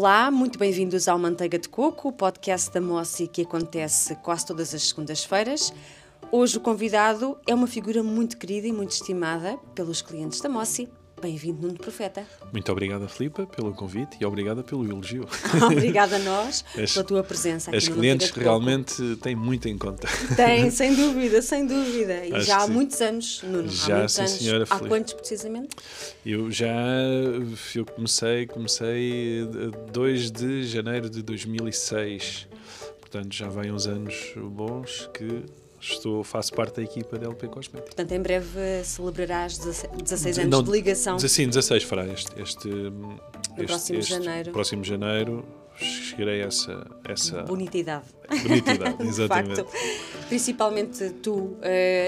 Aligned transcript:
Olá, 0.00 0.30
muito 0.30 0.60
bem-vindos 0.60 1.08
ao 1.08 1.18
Manteiga 1.18 1.58
de 1.58 1.68
Coco, 1.68 2.10
o 2.10 2.12
podcast 2.12 2.72
da 2.72 2.80
Mossi 2.80 3.26
que 3.26 3.42
acontece 3.42 4.14
quase 4.14 4.46
todas 4.46 4.72
as 4.72 4.84
segundas-feiras. 4.84 5.74
Hoje 6.30 6.56
o 6.56 6.60
convidado 6.60 7.36
é 7.48 7.52
uma 7.52 7.66
figura 7.66 8.00
muito 8.00 8.38
querida 8.38 8.68
e 8.68 8.72
muito 8.72 8.92
estimada 8.92 9.58
pelos 9.74 10.00
clientes 10.00 10.40
da 10.40 10.48
Mossi. 10.48 10.88
Bem-vindo, 11.20 11.62
Nuno 11.62 11.78
Profeta. 11.78 12.24
Muito 12.52 12.70
obrigada, 12.70 13.08
Filipa, 13.08 13.44
pelo 13.46 13.74
convite 13.74 14.16
e 14.20 14.24
obrigada 14.24 14.62
pelo 14.62 14.84
elogio. 14.84 15.26
obrigada 15.66 16.16
a 16.16 16.18
nós 16.20 16.64
as, 16.76 16.92
pela 16.92 17.04
tua 17.04 17.24
presença 17.24 17.70
aqui 17.70 17.76
As 17.76 17.88
no 17.88 17.96
clientes 17.96 18.30
realmente 18.30 19.16
têm 19.16 19.34
muito 19.34 19.68
em 19.68 19.76
conta. 19.76 20.06
Têm, 20.36 20.70
sem 20.70 20.94
dúvida, 20.94 21.42
sem 21.42 21.66
dúvida. 21.66 22.24
E 22.24 22.32
Acho 22.34 22.46
já 22.46 22.62
há 22.62 22.68
muitos 22.68 23.00
anos, 23.00 23.42
Nuno. 23.42 23.68
Já, 23.68 23.94
há 23.94 23.98
muitos 23.98 24.14
sim, 24.14 24.20
anos. 24.20 24.32
Senhora, 24.32 24.62
há 24.64 24.66
Filipe. 24.66 24.88
quantos 24.88 25.12
precisamente? 25.14 25.76
Eu 26.24 26.50
já 26.50 26.68
eu 27.74 27.84
comecei, 27.84 28.46
comecei 28.46 29.48
2 29.92 30.30
de 30.30 30.64
janeiro 30.64 31.10
de 31.10 31.22
2006. 31.22 32.46
Portanto, 33.00 33.34
já 33.34 33.48
vem 33.48 33.72
uns 33.72 33.86
anos 33.86 34.34
bons 34.36 35.10
que 35.14 35.44
Estou, 35.80 36.24
faço 36.24 36.52
parte 36.54 36.76
da 36.76 36.82
equipa 36.82 37.18
da 37.18 37.26
LP 37.26 37.46
Cosmética. 37.48 37.86
Portanto, 37.86 38.12
em 38.12 38.20
breve 38.20 38.84
celebrarás 38.84 39.58
16 39.58 40.38
anos 40.38 40.50
Não, 40.50 40.62
de 40.62 40.70
ligação. 40.70 41.18
Sim, 41.18 41.46
16 41.46 41.84
fará 41.84 42.06
este, 42.06 42.40
este, 42.40 42.68
este 42.68 43.66
próximo 43.66 43.98
este, 43.98 44.10
janeiro. 44.10 44.52
Próximo 44.52 44.84
janeiro 44.84 45.44
chegarei 45.80 46.42
a 46.42 46.46
essa, 46.46 46.86
essa 47.04 47.42
bonitidade. 47.42 48.06
Bonitidade, 48.42 48.96
exatamente. 49.06 49.56
facto, 49.56 49.72
principalmente 50.28 51.10
tu 51.22 51.34
uh, 51.34 51.58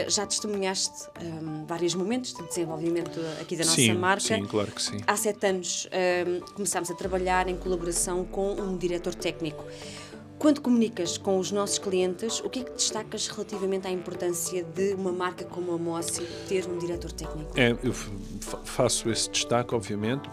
já 0.09 0.27
testemunhaste 0.27 1.09
um, 1.23 1.65
vários 1.67 1.95
momentos 1.95 2.35
de 2.35 2.43
desenvolvimento 2.49 3.21
aqui 3.41 3.57
da 3.57 3.65
nossa 3.65 3.77
sim, 3.77 3.93
marca. 3.95 4.21
Sim, 4.21 4.45
claro 4.45 4.73
que 4.73 4.83
sim. 4.83 4.99
Há 5.07 5.17
sete 5.17 5.47
anos 5.47 5.89
um, 6.27 6.41
começámos 6.55 6.91
a 6.91 6.95
trabalhar 6.95 7.49
em 7.49 7.57
colaboração 7.57 8.25
com 8.25 8.53
um 8.55 8.77
diretor 8.77 9.15
técnico. 9.15 9.65
Quando 10.41 10.63
comunicas 10.63 11.19
com 11.19 11.39
os 11.39 11.53
nossos 11.53 11.79
clientes, 11.79 12.41
o 12.41 12.49
que 12.49 12.61
é 12.61 12.65
que 12.65 12.73
destacas 12.73 13.29
relativamente 13.29 13.87
à 13.87 13.91
importância 13.91 14.65
de 14.65 14.95
uma 14.95 15.13
marca 15.13 15.45
como 15.45 15.71
a 15.71 15.77
Mossi 15.77 16.27
ter 16.49 16.67
um 16.67 16.79
diretor 16.79 17.13
técnico? 17.13 17.53
É, 17.55 17.77
eu 17.83 17.93
faço 18.65 19.11
esse 19.11 19.29
destaque, 19.29 19.75
obviamente, 19.75 20.31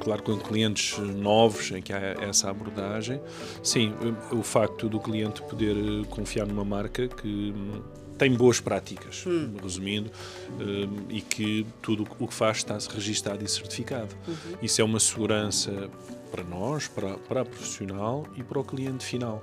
claro, 0.00 0.20
com 0.20 0.36
clientes 0.36 0.98
novos 0.98 1.70
em 1.70 1.80
que 1.80 1.92
há 1.92 2.00
essa 2.22 2.50
abordagem. 2.50 3.20
Sim, 3.62 3.94
o 4.32 4.42
facto 4.42 4.88
do 4.88 4.98
cliente 4.98 5.42
poder 5.42 5.76
eh, 5.76 6.04
confiar 6.10 6.44
numa 6.44 6.64
marca 6.64 7.06
que 7.06 7.54
hum, 7.56 7.82
tem 8.18 8.34
boas 8.34 8.58
práticas, 8.58 9.24
hum. 9.24 9.54
resumindo, 9.62 10.10
hum, 10.58 11.06
e 11.08 11.20
que 11.20 11.64
tudo 11.80 12.04
o 12.18 12.26
que 12.26 12.34
faz 12.34 12.56
está 12.56 12.76
registado 12.92 13.44
e 13.44 13.48
certificado. 13.48 14.12
Uhum. 14.26 14.56
Isso 14.60 14.80
é 14.80 14.84
uma 14.84 14.98
segurança 14.98 15.88
para 16.34 16.42
nós, 16.42 16.88
para, 16.88 17.16
para 17.16 17.42
a 17.42 17.44
profissional 17.44 18.26
e 18.34 18.42
para 18.42 18.58
o 18.58 18.64
cliente 18.64 19.06
final, 19.06 19.40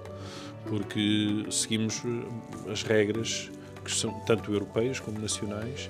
porque 0.66 1.46
seguimos 1.50 2.02
eh, 2.04 2.70
as 2.70 2.84
regras 2.84 3.50
que 3.82 3.90
são 3.90 4.12
tanto 4.26 4.52
europeias 4.52 5.00
como 5.00 5.18
nacionais 5.18 5.90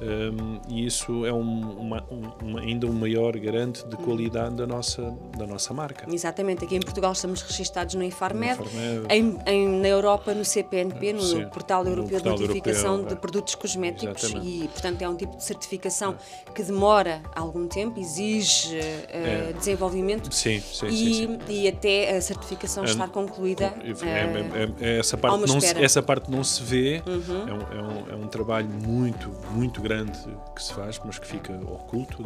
um, 0.00 0.60
e 0.68 0.86
isso 0.86 1.24
é 1.24 1.32
um, 1.32 1.70
uma, 1.78 2.04
um, 2.42 2.58
ainda 2.58 2.86
um 2.86 2.92
maior 2.92 3.36
garante 3.38 3.86
de 3.86 3.96
qualidade 3.96 4.56
da 4.56 4.66
nossa, 4.66 5.14
da 5.36 5.46
nossa 5.46 5.72
marca. 5.72 6.06
Exatamente, 6.12 6.64
aqui 6.64 6.76
em 6.76 6.80
Portugal 6.80 7.12
estamos 7.12 7.42
registados 7.42 7.94
no 7.94 8.02
Infarmed, 8.02 8.58
no 8.58 8.66
Infarmed. 8.66 9.06
Em, 9.10 9.38
em, 9.46 9.80
na 9.80 9.88
Europa 9.88 10.34
no 10.34 10.44
CPNP, 10.44 11.12
no 11.12 11.22
Sim, 11.22 11.46
Portal 11.48 11.86
Europeu 11.86 12.20
de 12.20 12.28
Notificação 12.28 12.94
europeu, 12.94 13.14
de 13.14 13.20
Produtos 13.20 13.54
Cosméticos 13.54 14.24
Exatamente. 14.24 14.64
e, 14.64 14.68
portanto, 14.68 15.02
é 15.02 15.08
um 15.08 15.16
tipo 15.16 15.36
de 15.36 15.44
certificação 15.44 16.16
é. 16.48 16.52
que 16.52 16.62
demora 16.62 17.22
algum 17.34 17.66
tempo, 17.66 18.00
exige 18.00 18.76
uh, 18.76 19.06
é. 19.08 19.52
desenvolvimento 19.56 20.32
sim, 20.34 20.60
sim, 20.60 20.86
e, 20.86 21.14
sim, 21.14 21.38
e 21.48 21.68
até 21.68 22.16
a 22.16 22.20
certificação 22.20 22.84
é, 22.84 22.86
estar 22.86 23.08
concluída. 23.08 23.74
É, 24.02 24.80
é, 24.80 24.98
essa, 24.98 25.16
parte 25.16 25.46
não 25.46 25.60
se, 25.60 25.82
essa 25.82 26.02
parte 26.02 26.30
não 26.30 26.44
se 26.44 26.62
vê, 26.62 27.02
uhum. 27.06 27.48
é, 27.48 27.52
um, 27.52 28.12
é 28.12 28.24
um 28.24 28.28
trabalho 28.28 28.68
muito, 28.68 29.30
muito 29.52 29.83
grande 29.84 30.18
que 30.56 30.62
se 30.62 30.72
faz, 30.72 30.98
mas 31.04 31.18
que 31.18 31.26
fica 31.26 31.52
oculto 31.52 32.22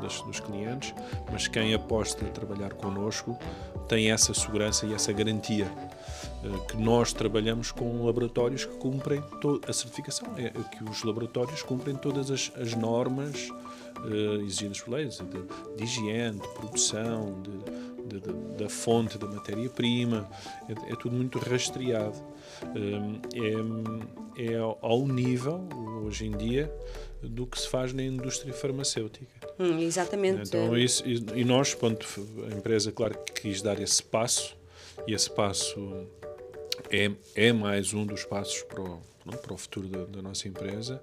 das, 0.00 0.22
dos 0.22 0.40
clientes. 0.40 0.94
Mas 1.30 1.48
quem 1.48 1.74
aposta 1.74 2.24
a 2.24 2.28
trabalhar 2.30 2.72
connosco 2.74 3.36
tem 3.88 4.10
essa 4.10 4.32
segurança 4.32 4.86
e 4.86 4.94
essa 4.94 5.12
garantia 5.12 5.70
eh, 6.44 6.66
que 6.68 6.76
nós 6.76 7.12
trabalhamos 7.12 7.72
com 7.72 8.06
laboratórios 8.06 8.64
que 8.64 8.76
cumprem 8.76 9.22
a 9.68 9.72
certificação, 9.72 10.28
é 10.36 10.50
que 10.50 10.84
os 10.84 11.02
laboratórios 11.02 11.62
cumprem 11.62 11.96
todas 11.96 12.30
as, 12.30 12.52
as 12.56 12.74
normas 12.74 13.50
uh, 14.04 14.42
exigidas 14.42 14.80
por 14.80 14.94
leis 14.94 15.18
de, 15.18 15.76
de, 15.76 15.84
higiene, 15.84 16.38
de 16.38 16.48
produção, 16.48 17.42
de, 17.42 18.20
de, 18.20 18.32
da 18.56 18.68
fonte 18.68 19.18
da 19.18 19.26
matéria-prima, 19.26 20.28
é, 20.68 20.92
é, 20.92 20.96
tudo 20.96 21.16
muito 21.16 21.38
rastreado. 21.38 22.16
É, 24.36 24.42
é 24.42 24.56
ao 24.80 25.06
nível, 25.06 25.68
hoje 26.04 26.26
em 26.26 26.36
dia, 26.36 26.72
do 27.22 27.46
que 27.46 27.58
se 27.58 27.68
faz 27.68 27.92
na 27.92 28.02
indústria 28.02 28.52
farmacêutica. 28.52 29.30
Hum, 29.58 29.78
exatamente. 29.80 30.48
Então, 30.48 30.76
isso, 30.76 31.04
e 31.06 31.44
nós, 31.44 31.74
quando 31.74 32.04
a 32.50 32.56
empresa, 32.56 32.90
claro, 32.90 33.18
quis 33.34 33.62
dar 33.62 33.80
esse 33.80 34.02
passo, 34.02 34.56
e 35.06 35.14
esse 35.14 35.30
passo 35.30 36.06
é, 36.90 37.10
é 37.34 37.52
mais 37.52 37.94
um 37.94 38.04
dos 38.04 38.24
passos 38.24 38.62
para 38.62 38.82
o, 38.82 39.00
para 39.24 39.52
o 39.52 39.56
futuro 39.56 39.88
da, 39.88 40.04
da 40.04 40.22
nossa 40.22 40.48
empresa, 40.48 41.02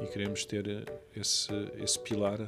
e 0.00 0.06
queremos 0.06 0.44
ter 0.44 0.84
esse, 1.14 1.50
esse 1.82 1.98
pilar 1.98 2.40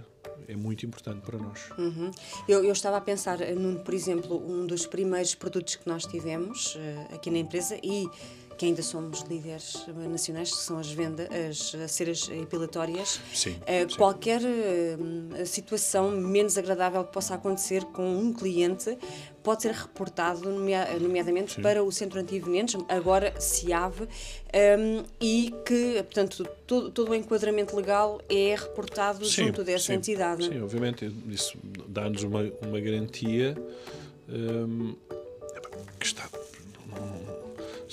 é 0.49 0.57
muito 0.57 0.85
importante 0.87 1.21
para 1.21 1.39
nós. 1.39 1.71
Uhum. 1.79 2.11
Eu, 2.49 2.65
eu, 2.65 2.73
estava 2.73 2.97
a 2.97 3.01
pensar, 3.01 3.39
num, 3.55 3.77
por 3.77 3.95
exemplo, 3.95 4.37
um 4.37 4.67
dos 4.67 4.87
primeiros 4.87 5.35
produtos 5.35 5.77
que 5.77 5.89
nós 5.89 6.05
tivemos 6.05 6.75
uh, 6.77 7.15
aqui 7.15 7.31
na 7.31 7.39
empresa 7.39 7.79
e 7.83 8.09
que 8.61 8.67
ainda 8.67 8.83
somos 8.83 9.23
líderes 9.23 9.87
nacionais, 10.11 10.51
que 10.51 10.59
são 10.59 10.79
as 10.79 10.93
vendas, 10.93 11.27
as 11.83 11.93
ceras 11.93 12.29
epilatórias. 12.29 13.19
Sim, 13.33 13.53
uh, 13.53 13.91
sim. 13.91 13.97
Qualquer 13.97 14.43
uh, 14.43 15.47
situação 15.47 16.11
menos 16.11 16.59
agradável 16.59 17.03
que 17.05 17.11
possa 17.11 17.37
acontecer 17.37 17.83
com 17.87 18.07
um 18.19 18.35
cliente 18.35 18.99
pode 19.43 19.63
ser 19.63 19.73
reportado, 19.73 20.51
nomea 20.51 20.87
nomeadamente 21.01 21.55
sim. 21.55 21.63
para 21.63 21.83
o 21.83 21.91
Centro 21.91 22.21
Antivenenos, 22.21 22.77
agora 22.87 23.33
CIAV, 23.41 24.03
um, 24.03 24.07
ehm, 24.53 25.05
e 25.19 25.55
que, 25.65 25.95
portanto, 26.03 26.47
todo, 26.67 26.91
todo, 26.91 27.13
o 27.13 27.15
enquadramento 27.15 27.75
legal 27.75 28.21
é 28.29 28.55
reportado 28.55 29.25
sim, 29.25 29.47
junto 29.47 29.65
dessa 29.65 29.87
sim, 29.87 29.95
entidade. 29.95 30.45
Sim, 30.45 30.61
obviamente, 30.61 31.11
isso 31.31 31.57
dá-nos 31.89 32.23
uma, 32.25 32.43
uma 32.61 32.79
garantia 32.79 33.57
um, 34.29 34.91
ehm, 34.91 34.97
que 35.99 36.05
está 36.05 36.29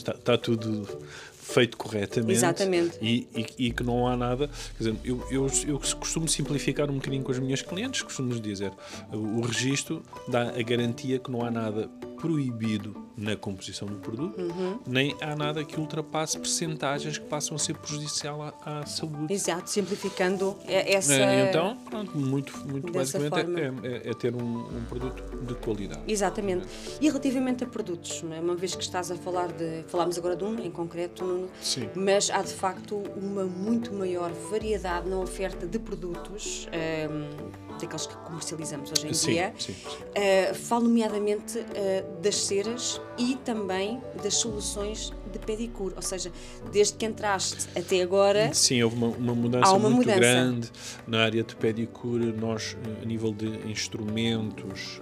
está, 0.08 0.14
está 0.14 0.38
tudo 0.38 0.88
feito 1.32 1.78
corretamente 1.78 2.34
Exatamente. 2.34 2.98
E, 3.02 3.28
e, 3.36 3.68
e, 3.68 3.72
que 3.72 3.84
não 3.84 4.08
há 4.08 4.18
nada. 4.18 4.50
Quer 4.78 4.92
dizer, 4.92 4.96
eu, 5.04 5.26
eu, 5.32 5.48
eu 5.68 5.80
costumo 5.80 6.28
simplificar 6.28 6.90
um 6.90 6.96
bocadinho 6.96 7.24
com 7.24 7.32
as 7.32 7.40
minhas 7.40 7.62
clientes, 7.62 8.02
costumo 8.02 8.38
dizer: 8.40 8.72
o, 9.12 9.18
o 9.18 9.42
registro 9.42 10.04
dá 10.28 10.50
a 10.50 10.62
garantia 10.62 11.20
que 11.20 11.32
não 11.32 11.46
há 11.46 11.52
nada 11.52 11.90
proibido 12.20 13.07
na 13.18 13.36
composição 13.36 13.88
do 13.88 13.96
produto, 13.96 14.40
uhum. 14.40 14.80
nem 14.86 15.16
há 15.20 15.36
nada 15.36 15.64
que 15.64 15.80
ultrapasse 15.80 16.38
percentagens 16.38 17.18
que 17.18 17.26
passam 17.26 17.56
a 17.56 17.60
ser 17.60 17.76
prejudicial 17.76 18.44
à, 18.44 18.82
à 18.82 18.86
saúde. 18.86 19.34
Exato, 19.34 19.70
simplificando 19.70 20.56
essa. 20.68 21.16
É, 21.16 21.50
então, 21.50 21.76
pronto, 21.78 22.16
muito, 22.16 22.56
muito 22.68 22.92
basicamente 22.92 23.60
é, 23.60 23.88
é, 23.88 24.10
é, 24.12 24.14
ter 24.14 24.36
um, 24.36 24.60
um, 24.60 24.86
produto 24.88 25.36
de 25.36 25.56
qualidade. 25.56 26.02
Exatamente. 26.08 26.68
E 27.02 27.08
relativamente 27.08 27.64
a 27.64 27.68
produtos, 27.68 28.24
é? 28.32 28.40
uma 28.40 28.56
vez 28.56 28.76
que 28.76 28.84
estás 28.84 29.10
a 29.10 29.16
falar 29.16 29.52
de. 29.52 29.84
Falámos 29.88 30.18
agora 30.18 30.36
de 30.36 30.44
um 30.44 30.60
em 30.60 30.70
concreto, 30.70 31.50
Sim. 31.60 31.90
mas 31.96 32.30
há 32.30 32.44
de 32.44 32.54
facto 32.54 33.02
uma 33.16 33.46
muito 33.46 33.92
maior 33.94 34.32
variedade 34.52 35.10
na 35.10 35.18
oferta 35.18 35.66
de 35.66 35.80
produtos. 35.80 36.68
Um, 37.10 37.67
daqueles 37.82 38.06
que 38.06 38.16
comercializamos 38.18 38.92
hoje 38.92 39.08
em 39.08 39.14
sim, 39.14 39.32
dia, 39.32 39.54
sim, 39.58 39.74
sim. 39.74 39.98
Uh, 39.98 40.56
falo 40.56 40.86
nomeadamente 40.86 41.60
uh, 41.60 42.22
das 42.22 42.36
ceras 42.36 43.02
e 43.18 43.36
também 43.36 44.02
das 44.24 44.36
soluções 44.36 45.12
de 45.32 45.40
pedicure, 45.40 45.94
ou 45.96 46.02
seja, 46.02 46.32
desde 46.72 46.94
que 46.96 47.06
entraste 47.06 47.68
até 47.78 48.02
agora. 48.02 48.54
Sim, 48.54 48.82
houve 48.84 48.96
uma, 48.96 49.08
uma 49.08 49.36
mudança 49.36 49.72
uma 49.72 49.90
muito 49.90 50.08
mudança. 50.08 50.20
grande 50.20 50.72
na 51.06 51.24
área 51.24 51.44
de 51.44 51.56
pedicure. 51.56 52.32
Nós, 52.34 52.78
a 53.02 53.06
nível 53.06 53.32
de 53.34 53.48
instrumentos, 53.70 55.02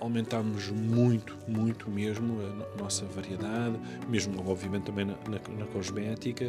aumentámos 0.00 0.68
muito, 0.70 1.36
muito 1.48 1.90
mesmo 1.90 2.38
a 2.40 2.82
nossa 2.82 3.04
variedade, 3.06 3.78
mesmo 4.08 4.42
obviamente 4.46 4.84
também 4.84 5.04
na, 5.04 5.14
na, 5.28 5.40
na 5.58 5.66
cosmética. 5.66 6.46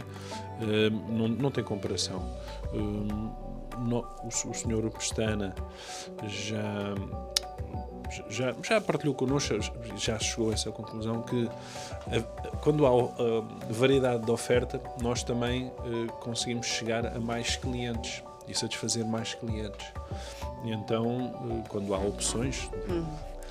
Uh, 0.60 1.12
não, 1.12 1.28
não 1.28 1.52
tem 1.52 1.64
comparação. 1.64 2.26
No, 2.74 3.55
o, 3.78 4.28
o 4.28 4.54
senhor 4.54 4.90
Pestana 4.92 5.54
já 6.28 6.94
já, 8.30 8.54
já 8.64 8.80
partilhou 8.80 9.16
connosco, 9.16 9.56
já 9.98 10.18
chegou 10.20 10.52
a 10.52 10.54
essa 10.54 10.72
conclusão 10.72 11.24
que 11.24 11.50
quando 12.62 12.86
há 12.86 12.92
variedade 13.70 14.26
de 14.26 14.32
oferta, 14.32 14.80
nós 15.02 15.24
também 15.24 15.68
uh, 15.68 16.12
conseguimos 16.20 16.68
chegar 16.68 17.06
a 17.06 17.20
mais 17.20 17.56
clientes 17.56 18.24
e 18.48 18.54
satisfazer 18.54 19.06
mais 19.06 19.34
clientes. 19.34 19.86
Então, 20.64 21.34
uh, 21.34 21.64
quando 21.68 21.94
há 21.94 21.98
opções, 21.98 22.70
hum. 22.90 23.06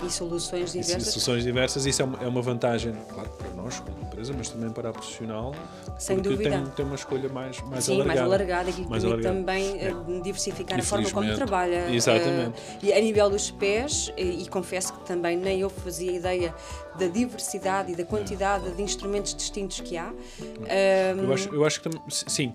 E 0.07 0.11
soluções 0.11 0.73
diversas. 0.73 1.07
E 1.09 1.11
soluções 1.11 1.45
diversas, 1.45 1.87
isso 1.87 2.03
é 2.03 2.05
uma, 2.05 2.23
é 2.23 2.27
uma 2.29 2.43
vantagem, 2.43 2.93
claro, 3.13 3.29
para 3.31 3.51
nós 3.51 3.81
como 3.81 3.99
empresa, 4.03 4.35
mas 4.37 4.49
também 4.51 4.71
para 4.71 4.91
a 4.91 4.93
profissional, 4.93 5.55
Sem 5.99 6.17
porque 6.17 6.31
dúvida. 6.31 6.51
Tem, 6.51 6.67
tem 6.67 6.85
uma 6.87 6.95
escolha 6.95 7.29
mais, 7.29 7.61
mais 7.63 7.85
Sim, 7.85 7.95
alargada. 8.01 8.21
mais 8.21 8.33
alargada 8.33 8.71
e 8.71 8.87
Mais 8.89 9.05
alargada. 9.05 9.35
também 9.35 9.79
É. 9.81 9.89
eh, 9.89 10.21
diversificar 10.23 10.79
a 10.79 10.83
forma 10.83 11.11
como 11.11 11.35
trabalha. 11.35 11.91
Exatamente. 11.95 12.59
Eh, 12.83 12.87
e 12.87 12.93
a 12.93 13.01
nível 13.01 13.31
dos 13.31 13.51
pés, 13.51 14.13
e, 14.17 14.43
e 14.43 14.49
confesso 14.49 14.93
que 14.93 15.05
também 15.07 15.37
nem 15.37 15.61
eu 15.61 15.71
fazia 15.71 16.13
ideia 16.13 16.55
da 16.99 17.07
diversidade 17.09 17.93
e 17.93 17.97
da 17.97 18.05
quantidade 18.05 18.71
de 18.71 18.83
instrumentos 18.83 19.35
distintos 19.35 19.81
que 19.81 19.97
há. 19.97 20.13
Eh, 20.67 21.15
Eu 21.17 21.33
acho, 21.33 21.49
eu 21.55 21.65
acho 21.65 21.81
que 21.81 21.91
sim, 22.11 22.53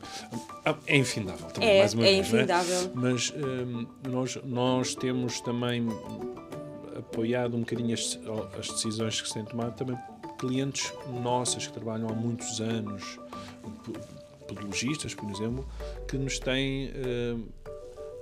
ah, 0.65 0.75
é 0.87 0.97
infindável 0.97 1.47
também, 1.47 1.69
É, 1.69 1.79
mais 1.79 1.93
uma 1.93 2.03
é 2.07 2.11
vez, 2.13 2.31
não 2.31 2.37
infindável. 2.39 2.91
Mas 2.93 3.33
hum, 3.35 3.85
nós, 4.07 4.37
nós 4.45 4.95
temos 4.95 5.41
também 5.41 5.87
apoiado 6.99 7.55
um 7.55 7.61
bocadinho 7.61 7.93
as, 7.93 8.19
as 8.59 8.67
decisões 8.69 9.19
que 9.21 9.27
se 9.27 9.33
têm 9.33 9.45
tomado 9.45 9.75
também 9.75 9.97
clientes 10.37 10.93
nossos 11.21 11.67
que 11.67 11.73
trabalham 11.73 12.07
há 12.09 12.13
muitos 12.13 12.61
anos, 12.61 13.19
podologistas, 14.47 15.13
por 15.13 15.29
exemplo, 15.29 15.67
que 16.07 16.17
nos 16.17 16.39
têm 16.39 16.91
hum, 17.35 17.45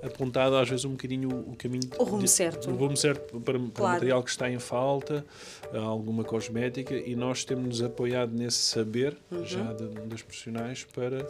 apontado 0.02 0.56
às 0.56 0.68
vezes 0.68 0.84
um 0.84 0.90
bocadinho 0.92 1.28
o 1.28 1.56
caminho 1.56 1.88
O 1.98 2.04
rumo 2.04 2.22
de- 2.22 2.28
certo. 2.28 2.70
o 2.70 2.74
rumo 2.76 2.96
certo 2.96 3.40
para, 3.40 3.58
para 3.58 3.66
o 3.66 3.70
Claro. 3.70 3.92
material 3.94 4.22
que 4.22 4.30
está 4.30 4.50
em 4.50 4.58
falta, 4.58 5.24
alguma 5.72 6.24
cosmética 6.24 6.94
e 6.94 7.16
nós 7.16 7.44
temos-nos 7.44 7.82
apoiado 7.82 8.32
nesse 8.32 8.58
saber 8.58 9.16
já 9.44 9.72
de- 9.72 9.88
das 10.06 10.22
profissionais 10.22 10.84
para, 10.94 11.28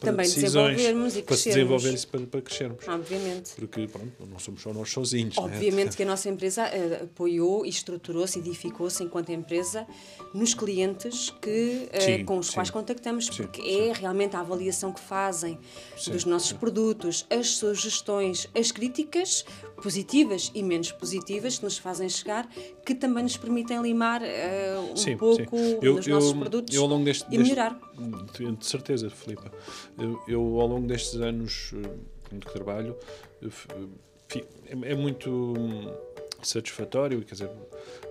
para. 0.00 0.10
Também 0.10 0.26
decisões, 0.26 0.76
desenvolvermos 0.76 1.16
e 1.16 1.22
para 1.22 1.36
se 1.36 1.42
crescermos. 1.44 1.54
desenvolver 1.54 1.94
isso 1.94 2.08
para, 2.08 2.20
para 2.26 2.40
crescermos. 2.42 2.88
Obviamente. 2.88 3.50
Porque 3.54 3.86
pronto, 3.86 4.12
não 4.30 4.38
somos 4.38 4.62
só 4.62 4.72
nós 4.72 4.90
sozinhos. 4.90 5.36
né? 5.36 5.42
Obviamente 5.42 5.96
que 5.96 6.02
a 6.02 6.06
nossa 6.06 6.28
empresa 6.28 6.62
eh, 6.66 7.00
apoiou 7.04 7.64
e 7.64 7.68
estruturou-se, 7.68 8.38
edificou-se 8.38 9.02
enquanto 9.04 9.30
empresa 9.30 9.86
nos 10.34 10.54
clientes 10.54 11.30
que, 11.40 11.88
eh, 11.92 12.00
Sim, 12.18 12.24
com 12.24 12.38
os 12.38 12.46
sim. 12.48 12.54
quais 12.54 12.70
contactamos, 12.70 13.26
Sim, 13.26 13.42
porque 13.44 13.60
é 13.62 13.92
realmente 13.92 14.34
a 14.36 14.40
avaliação 14.40 14.92
que 14.92 15.00
fazem 15.00 15.58
dos 16.10 16.24
nossos 16.24 16.52
produtos, 16.52 17.26
as 17.30 17.48
sugestões, 17.50 18.48
as 18.58 18.72
críticas 18.72 19.44
positivas 19.82 20.50
e 20.54 20.62
menos 20.62 20.92
positivas 20.92 21.58
que 21.58 21.64
nos 21.64 21.78
fazem 21.78 22.08
chegar, 22.08 22.48
que 22.84 22.94
também 22.94 23.22
nos 23.22 23.36
permitem 23.36 23.80
limar 23.82 24.22
eh, 24.22 24.74
um 24.78 25.16
pouco. 25.16 25.56
Eu, 25.82 25.94
nos 25.96 26.06
nossos 26.06 26.30
eu, 26.32 26.38
produtos 26.38 26.74
eu 26.74 26.82
ao 26.82 26.88
longo 26.88 27.04
deste, 27.04 27.24
e 27.28 27.30
deste- 27.38 27.42
melhorar. 27.42 27.78
de, 28.38 28.52
de 28.56 28.66
certeza, 28.66 29.08
Filipe. 29.10 29.42
Eu, 30.00 30.22
eu, 30.26 30.60
ao 30.60 30.66
longo 30.66 30.86
destes 30.86 31.20
anos 31.20 31.72
eh, 31.74 31.88
de 32.32 32.40
que 32.40 32.52
trabalho, 32.52 32.96
eh, 33.42 34.42
é, 34.66 34.92
é 34.92 34.94
muito 34.94 35.30
hum, 35.30 35.92
satisfatório, 36.42 37.22
quer 37.22 37.34
dizer, 37.34 37.50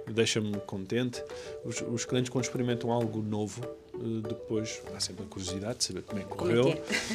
deixa-me 0.07 0.57
contente. 0.61 1.23
Os, 1.65 1.81
os 1.81 2.05
clientes, 2.05 2.29
quando 2.29 2.43
experimentam 2.43 2.91
algo 2.91 3.21
novo, 3.21 3.61
eh, 3.93 4.27
depois 4.27 4.81
há 4.95 4.99
sempre 4.99 5.23
a 5.23 5.27
curiosidade 5.27 5.79
de 5.79 5.83
saber 5.85 6.03
como 6.03 6.21
é 6.21 6.23
que 6.23 6.33
é 6.33 6.35
correu. 6.35 6.65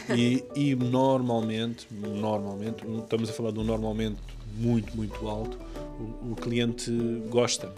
que 0.07 0.13
E, 0.13 0.45
e 0.55 0.75
normalmente, 0.75 1.87
normalmente, 1.91 2.85
estamos 2.99 3.31
a 3.31 3.33
falar 3.33 3.53
de 3.53 3.61
um 3.61 3.65
normalmente 3.65 4.19
muito, 4.57 4.97
muito 4.97 5.29
alto, 5.29 5.59
o, 5.99 6.33
o 6.33 6.37
cliente 6.37 6.91
gosta. 7.29 7.73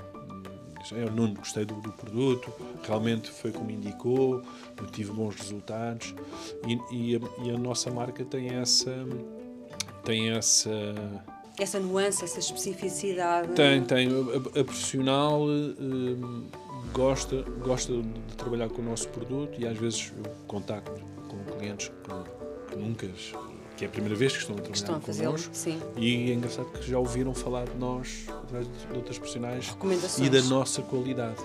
Diz, 0.87 0.93
Eu 0.93 1.11
não 1.11 1.35
gostei 1.35 1.65
do, 1.65 1.75
do 1.75 1.93
produto, 1.93 2.53
realmente 2.83 3.31
foi 3.31 3.51
como 3.51 3.71
indicou, 3.71 4.43
eu 4.77 4.87
tive 4.87 5.13
bons 5.13 5.35
resultados 5.37 6.15
e, 6.67 6.75
e 6.95 7.17
a, 7.17 7.45
e 7.45 7.51
a 7.51 7.59
nossa 7.59 7.91
marca 7.91 8.25
tem 8.25 8.51
essa 8.51 8.93
tem 10.05 10.31
essa 10.31 10.71
Essa 11.59 11.81
nuance, 11.81 12.23
essa 12.25 12.39
especificidade. 12.39 13.53
tem 13.53 13.83
tem 13.83 14.09
a, 14.09 14.61
a 14.61 14.65
profissional 14.65 15.43
hum, 15.43 16.47
gosta 16.93 17.43
gosta 17.65 17.93
de 17.93 18.37
trabalhar 18.37 18.69
com 18.69 18.81
o 18.81 18.85
nosso 18.85 19.09
produto 19.09 19.61
e 19.61 19.67
às 19.67 19.77
vezes 19.77 20.13
eu 20.17 20.31
contacto 20.47 21.03
com 21.29 21.59
clientes 21.59 21.89
que, 21.89 22.73
que 22.73 22.77
nunca 22.79 23.09
que 23.77 23.85
é 23.85 23.89
a 23.89 23.91
primeira 23.91 24.17
vez 24.17 24.33
que 24.33 24.39
estão 24.39 24.55
a 24.57 24.59
trabalhar 24.59 24.75
Estão 24.77 24.97
a 24.97 25.01
connosco 25.01 25.55
sim. 25.55 25.79
e 25.97 26.31
é 26.31 26.35
engraçado 26.35 26.67
que 26.73 26.89
já 26.89 26.99
ouviram 26.99 27.35
falar 27.35 27.67
de 27.67 27.77
nós 27.77 28.27
através 28.47 28.69
de 28.69 28.97
outras 28.97 29.19
profissionais 29.19 29.77
e 30.19 30.31
da 30.31 30.43
nossa 30.43 30.81
qualidade. 30.83 31.37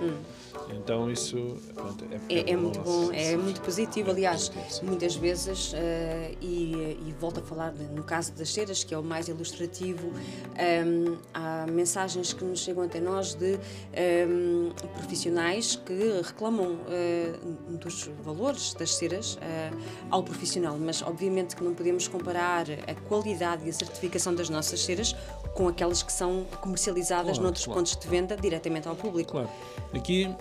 Então 0.73 1.09
isso 1.11 1.57
pronto, 1.73 2.05
é, 2.29 2.35
É, 2.39 2.51
é 2.51 2.55
muito 2.55 2.79
nosso- 2.79 3.07
bom, 3.07 3.13
é 3.13 3.35
muito 3.37 3.61
positivo. 3.61 4.09
Aliás, 4.11 4.51
sim. 4.69 4.85
muitas 4.85 5.15
vezes, 5.15 5.73
eh, 5.75 6.33
e, 6.41 6.97
e 7.07 7.15
volto 7.19 7.39
a 7.39 7.43
falar 7.43 7.71
de- 7.71 7.83
no 7.93 8.03
caso 8.03 8.31
das 8.33 8.51
ceras, 8.53 8.83
que 8.83 8.93
é 8.93 8.97
o 8.97 9.03
mais 9.03 9.27
ilustrativo, 9.27 10.11
ehm, 10.57 11.17
há 11.33 11.65
mensagens 11.67 12.33
que 12.33 12.43
nos 12.43 12.59
chegam 12.61 12.83
até 12.83 12.99
nós 12.99 13.33
de 13.35 13.59
ehm, 13.93 14.71
profissionais 14.95 15.75
que 15.75 16.21
reclamam 16.23 16.79
eh, 16.89 17.33
dos 17.69 18.09
valores 18.23 18.73
das 18.73 18.95
ceras 18.95 19.37
eh, 19.41 19.71
ao 20.09 20.23
profissional, 20.23 20.77
mas 20.79 21.01
obviamente 21.01 21.55
que 21.55 21.63
não 21.63 21.73
podemos 21.73 22.07
comparar 22.07 22.65
a 22.87 22.95
qualidade 23.07 23.65
e 23.65 23.69
a 23.69 23.73
certificação 23.73 24.33
das 24.33 24.49
nossas 24.49 24.79
ceras 24.83 25.15
com 25.53 25.67
aquelas 25.67 26.01
que 26.01 26.11
são 26.13 26.45
comercializadas 26.61 27.31
Claro, 27.31 27.43
noutros 27.43 27.65
claro. 27.65 27.79
pontos 27.81 27.95
de 27.97 28.07
venda 28.07 28.37
diretamente 28.37 28.87
ao 28.87 28.95
público. 28.95 29.31
Claro. 29.33 29.49
Aqui 29.93 30.33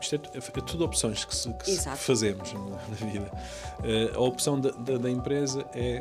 isto 0.00 0.14
é, 0.14 0.18
tu- 0.18 0.30
é 0.36 0.40
tudo 0.62 0.84
opções 0.84 1.24
que, 1.24 1.34
se- 1.34 1.52
que 1.54 1.70
se 1.70 1.88
fazemos 1.96 2.52
na, 2.52 2.60
vida. 3.06 3.30
Eh, 3.84 4.12
a 4.14 4.20
opção 4.20 4.60
da, 4.60 4.70
da- 4.70 4.98
da 4.98 5.10
empresa 5.10 5.64
é 5.74 6.00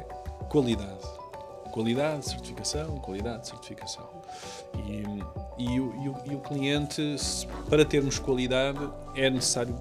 qualidade. 0.49 0.99
Qualidade, 1.71 2.25
certificação, 2.29 2.97
qualidade, 2.99 3.47
certificação. 3.47 4.07
E, 4.87 5.03
e, 5.57 5.79
o, 5.79 5.95
e 6.03 6.09
o- 6.09 6.17
e 6.31 6.35
o 6.35 6.39
cliente, 6.39 7.17
se- 7.19 7.47
para 7.69 7.83
termos 7.85 8.17
qualidade, 8.19 8.79
é 9.15 9.29
necessário, 9.29 9.75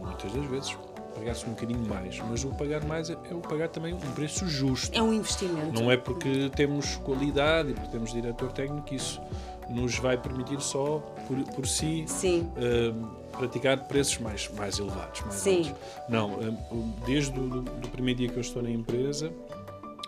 muitas 0.00 0.32
das 0.32 0.44
vezes, 0.46 0.76
pagar-se 1.14 1.46
um 1.46 1.50
bocadinho 1.50 1.80
mais. 1.88 2.18
Mas 2.20 2.44
o 2.44 2.48
pagar 2.50 2.84
mais 2.84 3.08
é, 3.10 3.16
é 3.30 3.34
o 3.34 3.40
pagar 3.40 3.68
também 3.68 3.92
um 3.94 3.98
preço 3.98 4.46
justo. 4.46 4.96
É 4.96 5.02
um 5.02 5.12
investimento. 5.12 5.72
Não 5.72 5.90
é 5.90 5.96
porque 5.96 6.50
temos 6.54 6.96
qualidade 6.96 7.70
e 7.70 7.74
porque 7.74 7.88
temos 7.90 8.12
diretor 8.12 8.52
técnico 8.52 8.82
que 8.86 8.94
isso 8.96 9.20
nos 9.68 9.98
vai 9.98 10.16
permitir 10.16 10.60
só 10.60 10.98
por, 11.26 11.36
por 11.54 11.66
si 11.66 12.06
eh, 12.56 12.92
praticar 13.36 13.86
preços 13.86 14.18
mais, 14.18 14.48
mais 14.50 14.78
elevados. 14.78 15.20
Mais 15.22 15.34
Sim. 15.34 15.68
altos. 15.68 15.74
Não, 16.08 16.32
eh, 16.42 17.04
desde 17.06 17.38
o 17.38 17.48
do, 17.48 17.62
do 17.62 17.88
primeiro 17.88 18.18
dia 18.18 18.28
que 18.28 18.36
eu 18.36 18.40
estou 18.40 18.62
na 18.62 18.70
empresa, 18.70 19.32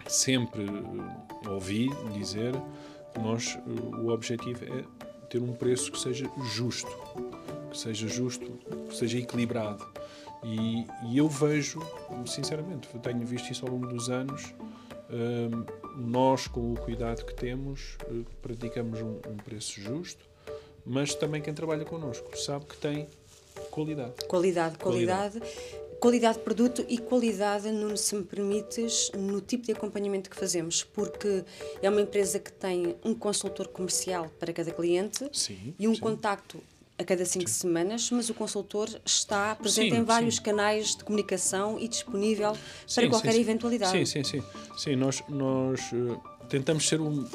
sempre 0.06 0.64
eh, 0.64 1.48
ouvi 1.48 1.90
dizer 2.12 2.54
que 3.12 3.20
nós, 3.20 3.58
o 4.02 4.08
objetivo 4.08 4.64
é 4.64 4.84
ter 5.28 5.42
um 5.42 5.52
preço 5.52 5.92
que 5.92 5.98
seja 5.98 6.28
justo, 6.52 6.90
que 7.70 7.78
seja 7.78 8.08
justo, 8.08 8.50
que 8.88 8.96
seja 8.96 9.18
equilibrado. 9.18 9.84
E, 10.42 10.86
e 11.04 11.18
eu 11.18 11.28
vejo, 11.28 11.80
sinceramente, 12.26 12.88
tenho 13.02 13.24
visto 13.26 13.50
isso 13.50 13.66
ao 13.66 13.72
longo 13.72 13.86
dos 13.86 14.08
anos, 14.08 14.54
nós, 16.00 16.46
com 16.46 16.72
o 16.72 16.76
cuidado 16.76 17.24
que 17.24 17.34
temos, 17.34 17.96
eh, 18.06 18.24
praticamos 18.40 19.00
um, 19.00 19.20
um 19.28 19.36
preço 19.36 19.80
justo, 19.80 20.24
mas 20.84 21.14
também 21.14 21.42
quem 21.42 21.52
trabalha 21.52 21.84
connosco 21.84 22.36
sabe 22.36 22.64
que 22.64 22.76
tem 22.76 23.06
qualidade. 23.70 24.24
Qualidade, 24.26 24.78
qualidade, 24.78 25.40
qualidade 26.00 26.38
de 26.38 26.44
produto 26.44 26.84
e 26.88 26.98
qualidade, 26.98 27.70
no, 27.70 27.96
se 27.96 28.14
me 28.14 28.24
permites, 28.24 29.10
no 29.14 29.40
tipo 29.40 29.66
de 29.66 29.72
acompanhamento 29.72 30.30
que 30.30 30.36
fazemos, 30.36 30.82
porque 30.82 31.44
é 31.82 31.90
uma 31.90 32.00
empresa 32.00 32.38
que 32.38 32.52
tem 32.52 32.96
um 33.04 33.14
consultor 33.14 33.68
comercial 33.68 34.30
para 34.38 34.52
cada 34.52 34.70
cliente 34.70 35.28
Sim, 35.32 35.74
e 35.78 35.86
um 35.86 35.94
sim. 35.94 36.00
contacto 36.00 36.62
a 37.00 37.04
cada 37.04 37.24
cinco 37.24 37.48
semanas, 37.48 38.10
mas 38.10 38.28
o 38.28 38.34
consultor 38.34 38.88
está 39.06 39.54
presente 39.54 39.92
Sim, 39.94 40.00
em 40.00 40.04
vários 40.04 40.36
sim. 40.36 40.42
canais 40.42 40.94
de 40.94 41.02
comunicação 41.02 41.78
e 41.80 41.88
disponível 41.88 42.52
para 42.52 43.04
Sim, 43.04 43.08
qualquer 43.08 43.30
sim, 43.30 43.36
sim. 43.36 43.40
eventualidade. 43.40 43.92
Sim, 43.92 44.04
sim, 44.04 44.22
sim. 44.22 44.42
Sim, 44.76 44.96
nós, 44.96 45.22
nós 45.26 45.80
eh, 45.94 46.46
tentamos 46.50 46.86
ser 46.86 47.00
o, 47.00 47.26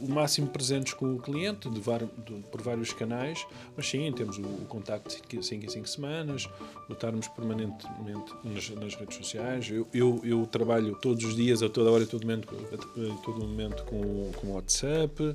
o 0.00 0.08
máximo 0.10 0.46
presentes 0.48 0.92
com 0.92 1.14
o 1.14 1.18
cliente 1.18 1.68
de 1.70 1.80
var- 1.80 2.04
de- 2.26 2.42
por 2.50 2.60
vários 2.62 2.92
canais, 2.92 3.46
mas 3.76 3.88
sim, 3.88 4.10
temos 4.12 4.38
o, 4.38 4.42
o 4.42 4.66
contacto 4.68 5.16
de 5.28 5.44
5 5.46 5.64
em 5.64 5.68
5 5.68 5.88
semanas, 5.88 6.48
estarmos 6.90 7.28
permanentemente 7.28 8.32
nas, 8.44 8.68
nas 8.70 8.94
redes 8.94 9.16
sociais. 9.16 9.68
Eu, 9.70 9.86
eu, 9.92 10.20
eu 10.24 10.46
trabalho 10.46 10.96
todos 11.00 11.24
os 11.24 11.34
dias, 11.36 11.62
a 11.62 11.68
toda 11.68 11.90
hora, 11.90 12.04
a 12.04 12.06
todo 12.06 12.22
momento, 12.22 12.48
a 12.72 13.22
todo 13.22 13.40
momento 13.46 13.84
com, 13.84 14.30
com 14.36 14.46
o 14.48 14.54
WhatsApp. 14.54 15.34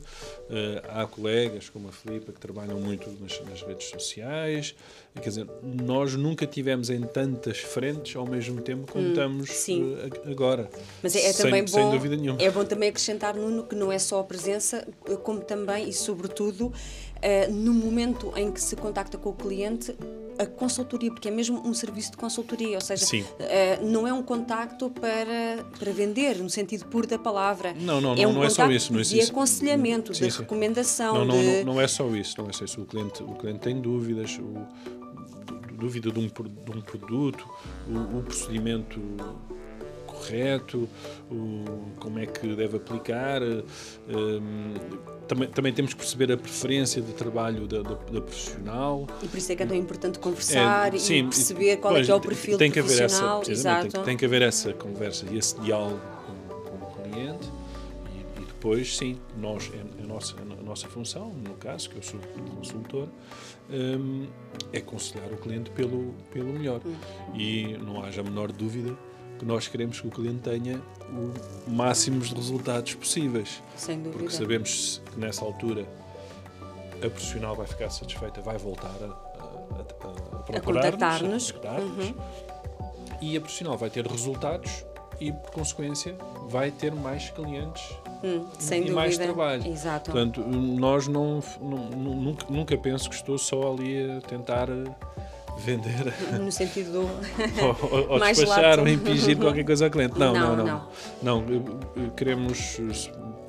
Eh, 0.50 0.84
há 0.90 1.06
colegas 1.08 1.70
como 1.70 1.88
a 1.88 1.92
Filipa 1.92 2.32
que 2.32 2.40
trabalham 2.40 2.80
muito 2.80 3.10
nas, 3.20 3.40
nas 3.46 3.62
redes 3.62 3.90
sociais. 3.90 4.76
Quer 5.14 5.28
dizer, 5.30 5.48
nós 5.62 6.16
nunca 6.16 6.46
tivemos 6.48 6.90
em 6.90 7.02
tantas 7.02 7.58
frentes 7.60 8.16
ao 8.16 8.26
mesmo 8.26 8.62
tempo 8.62 8.90
como 8.92 9.08
estamos 9.10 9.50
sim. 9.50 9.96
eh, 10.00 10.06
ag- 10.06 10.32
agora. 10.32 10.70
Mas 11.04 11.16
é, 11.16 11.26
é 11.26 11.34
Sem- 11.34 11.46
também 11.46 11.68
sem 11.68 11.84
bom, 11.84 11.92
dúvida 11.92 12.16
nenhuma. 12.16 12.42
é 12.42 12.50
bom 12.50 12.64
também 12.64 12.90
acrescentar, 12.90 13.36
Nuno, 13.36 13.64
que 13.64 13.76
não 13.76 13.92
é 13.92 14.00
só 14.00 14.20
a 14.20 14.24
presença 14.24 14.51
presença, 14.52 14.88
como 15.24 15.42
também 15.42 15.90
e 15.90 15.94
sobretudo 15.94 16.72
no 17.52 17.74
momento 17.74 18.34
em 18.36 18.52
que 18.52 18.60
se 18.60 18.76
contacta 18.76 19.18
com 19.18 19.30
o 19.30 19.34
cliente, 19.34 19.96
a 20.40 20.46
consultoria, 20.46 21.12
porque 21.12 21.28
é 21.28 21.32
mesmo 21.32 21.62
um 21.68 21.74
serviço 21.74 22.12
de 22.12 22.18
consultoria, 22.18 22.76
ou 22.76 22.82
seja, 22.82 23.06
uh, 23.06 23.86
não 23.86 24.08
é 24.08 24.14
um 24.14 24.24
contacto 24.24 24.90
para, 24.90 25.64
para 25.78 25.92
vender, 25.92 26.38
no 26.38 26.50
sentido 26.50 26.86
puro 26.86 27.06
da 27.06 27.20
palavra. 27.20 27.76
Não, 27.80 28.02
não, 28.02 28.16
é 28.16 28.26
um 28.26 28.34
não, 28.34 28.44
é 28.44 28.50
só 28.50 28.70
isso. 28.72 28.92
Não 28.92 29.00
é 29.00 29.04
de 29.04 29.22
aconselhamento, 29.22 30.16
sim, 30.16 30.26
de 30.26 30.32
sim. 30.32 30.40
recomendação. 30.40 31.14
Não, 31.14 31.26
não, 31.26 31.36
de... 31.36 31.64
não, 31.64 31.74
não, 31.76 31.82
é 31.82 31.88
só 31.88 32.08
isso. 32.16 32.42
Não 32.42 32.50
é 32.50 32.54
só 32.54 32.66
isso. 32.66 32.82
O, 32.82 32.86
cliente, 32.86 33.22
o 33.22 33.36
cliente 33.36 33.60
tem 33.60 33.80
dúvidas, 33.80 34.40
o, 34.40 34.66
dúvida 35.76 36.12
de 36.12 36.20
um, 36.20 36.28
de 36.28 36.78
um 36.78 36.82
produto, 36.82 37.48
o, 37.88 38.18
o 38.18 38.24
procedimento 38.24 39.00
correto, 40.22 40.88
o, 41.30 41.66
como 42.00 42.20
é 42.20 42.26
que 42.26 42.56
deve 42.56 42.78
aplicar. 42.78 43.42
Um, 43.42 44.74
também, 45.28 45.48
também 45.50 45.74
temos 45.74 45.94
que 45.94 46.00
perceber 46.00 46.32
a 46.32 46.38
preferência 46.38 47.02
de 47.02 47.14
trabalho 47.14 47.68
da, 47.68 47.82
da, 47.82 47.96
da 47.96 48.22
profissional. 48.22 49.08
E 49.24 49.28
por 49.28 49.38
isso 49.38 49.52
é 49.52 49.56
que 49.56 49.64
é 49.64 49.66
tão 49.66 49.78
importante 49.78 50.20
conversar 50.20 50.94
é, 50.94 50.98
sim, 50.98 51.20
e 51.20 51.24
perceber 51.24 51.78
qual 51.78 51.94
pois, 51.94 52.08
é, 52.08 52.12
é 52.12 52.16
o 52.16 52.20
perfil 52.20 52.58
tem 52.58 52.72
que 52.72 52.82
profissional. 52.82 53.42
Haver 53.42 53.52
essa, 53.52 53.82
tem, 53.88 54.04
tem, 54.04 54.18
que 54.18 54.26
haver 54.26 54.42
essa 54.42 54.74
conversa 54.74 55.26
e 55.32 55.38
esse 55.38 55.60
diálogo 55.62 56.00
com, 56.26 56.70
com 56.70 56.86
o 56.86 57.04
cliente. 57.04 57.50
E, 58.14 58.42
e, 58.42 58.46
depois, 58.46 58.98
sim, 58.98 59.18
nós, 59.38 59.72
é 59.74 60.04
a, 60.04 60.06
nossa, 60.06 60.36
a 60.40 60.64
nossa 60.64 60.88
função, 60.88 61.30
no 61.30 61.56
caso, 61.56 61.90
que 61.90 61.98
eu 61.98 62.04
sou 62.04 62.20
consultor, 62.56 63.08
um, 63.70 64.28
é 64.74 64.80
aconselhar 64.80 65.32
o 65.32 65.38
cliente 65.38 65.72
pelo, 65.72 66.14
pelo 66.34 66.52
melhor. 66.52 66.82
Hum. 66.86 66.96
E 67.34 67.78
não 67.78 68.04
haja 68.04 68.20
a 68.20 68.24
menor 68.24 68.52
dúvida 68.52 68.92
que 68.92 69.11
nós 69.46 69.68
queremos 69.68 70.00
que 70.00 70.08
o 70.08 70.12
cliente 70.12 70.40
tenha 70.40 70.82
o 71.10 71.72
máximos 71.72 72.30
de 72.30 72.36
resultados 72.36 72.94
possíveis. 72.96 73.62
Sem 73.76 73.98
dúvida. 73.98 74.18
Porque 74.18 74.36
sabemos 74.36 75.02
que 75.12 75.20
nessa 75.20 75.44
altura 75.44 75.86
a 76.98 77.10
profissional 77.10 77.56
vai 77.56 77.68
ficar 77.68 77.90
satisfeita, 77.90 78.42
vai 78.42 78.58
voltar 78.58 78.96
a, 79.02 79.06
a, 79.06 80.10
a, 80.40 80.44
procurar-nos, 80.44 81.52
uhum. 81.52 82.16
e 83.22 83.36
a 83.36 83.42
profissional 83.42 83.78
vai 83.78 83.90
ter 83.90 84.06
resultados 84.06 84.86
e, 85.20 85.32
por 85.32 85.52
consequência, 85.52 86.16
vai 86.48 86.72
ter 86.72 86.92
mais 86.92 87.30
clientes 87.30 87.84
hum, 88.24 88.48
e, 88.72 88.92
mais 88.92 89.18
trabalho. 89.18 89.68
Exato. 89.68 90.12
Portanto, 90.12 90.42
nós 90.42 91.08
não, 91.08 91.40
não, 91.60 91.90
nunca, 91.90 92.46
nunca 92.50 92.78
penso 92.78 93.10
que 93.10 93.16
estou 93.16 93.38
só 93.38 93.72
ali 93.72 94.18
a 94.18 94.22
tentar 94.22 94.68
vender. 95.58 96.14
No 96.40 96.52
sentido 96.52 96.92
do. 96.92 97.00
ou, 97.02 98.12
ou 98.12 98.20
mais 98.20 98.38
despachar 98.38 98.80
ou 98.80 98.88
impingir 98.88 99.38
qualquer 99.38 99.66
coisa 99.66 99.86
ao 99.86 99.92
cliente. 99.92 100.18
Não, 100.18 100.34
não, 100.34 100.56
não. 100.56 100.66
Não, 100.66 101.42
não. 101.42 101.42
não 101.96 102.10
queremos 102.12 102.80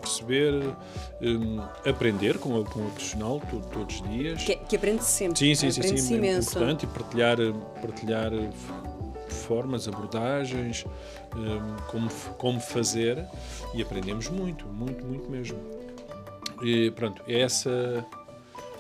perceber, 0.03 0.53
um, 1.21 1.61
aprender 1.89 2.37
com 2.39 2.61
a, 2.61 2.65
com 2.65 2.87
a 2.87 2.91
profissional 2.91 3.41
todo, 3.49 3.67
todos 3.69 4.01
os 4.01 4.09
dias. 4.09 4.43
Que, 4.43 4.57
que 4.57 4.77
aprende 4.77 5.05
sempre. 5.05 5.39
Sim, 5.39 5.55
sim, 5.55 5.71
sim. 5.71 5.97
sim, 5.97 6.27
é 6.27 6.39
importante 6.39 6.85
e 6.85 6.89
partilhar, 6.89 7.37
partilhar 7.81 8.33
formas, 9.29 9.89
abordagens, 9.89 10.85
um, 11.37 11.77
como, 11.87 12.11
como 12.37 12.61
fazer 12.61 13.25
e 13.75 13.81
aprendemos 13.81 14.29
muito, 14.29 14.67
muito, 14.67 15.05
muito 15.05 15.31
mesmo. 15.31 15.59
E 16.63 16.91
pronto, 16.91 17.23
é 17.27 17.41
essa, 17.41 18.05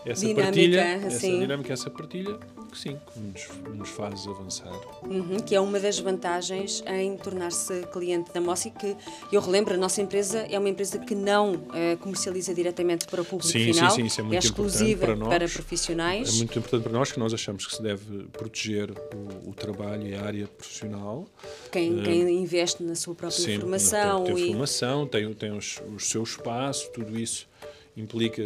essa 0.05 0.27
dinâmica, 0.27 0.43
partilha, 0.43 0.97
assim. 0.97 1.07
essa 1.07 1.27
dinâmica, 1.27 1.73
essa 1.73 1.91
partilha 1.91 2.39
sim, 2.79 2.99
que 3.13 3.21
nos, 3.21 3.77
nos 3.77 3.89
faz 3.91 4.27
avançar. 4.27 4.73
Uhum, 5.03 5.39
que 5.41 5.55
é 5.55 5.61
uma 5.61 5.79
das 5.79 5.99
vantagens 5.99 6.83
em 6.87 7.17
tornar-se 7.17 7.83
cliente 7.93 8.33
da 8.33 8.41
Mossi, 8.41 8.71
que 8.71 8.97
eu 9.31 9.41
relembro, 9.41 9.75
a 9.75 9.77
nossa 9.77 10.01
empresa 10.01 10.41
é 10.51 10.59
uma 10.59 10.69
empresa 10.69 10.99
que 10.99 11.15
não 11.15 11.55
uh, 11.55 11.97
comercializa 12.01 12.55
diretamente 12.55 13.07
para 13.07 13.23
o 13.23 13.25
público 13.25 13.51
sim, 13.51 13.73
final, 13.73 13.91
sim, 13.91 14.03
sim, 14.03 14.07
isso 14.07 14.21
é, 14.21 14.25
muito 14.25 14.35
é 14.35 14.39
exclusiva 14.39 15.07
para, 15.07 15.17
nós, 15.17 15.29
para, 15.29 15.49
profissionais. 15.49 16.29
É 16.29 16.39
muito 16.39 16.59
importante 16.59 16.83
para 16.83 16.93
nós 16.93 17.13
que 17.13 17.19
nós 17.19 17.35
achamos 17.35 17.67
que 17.67 17.75
se 17.75 17.83
deve 17.83 18.25
proteger 18.33 18.91
o, 18.91 19.51
o 19.51 19.55
trabalho 19.55 20.07
e 20.07 20.15
a 20.15 20.25
área 20.25 20.47
profissional. 20.47 21.27
Quem, 21.71 22.01
uh, 22.01 22.03
quem 22.03 22.43
investe 22.43 22.83
na 22.83 22.95
sua 22.95 23.15
própria 23.15 23.39
sim, 23.39 23.59
formação. 23.59 24.25
Tem, 24.25 24.35
tem 24.35 24.45
e... 24.45 24.49
formação, 24.49 25.07
tem, 25.07 25.35
tem 25.35 25.53
os, 25.53 25.81
o 25.95 25.99
seu 25.99 26.23
espaço, 26.23 26.91
tudo 26.91 27.19
isso 27.19 27.51
implica 27.97 28.43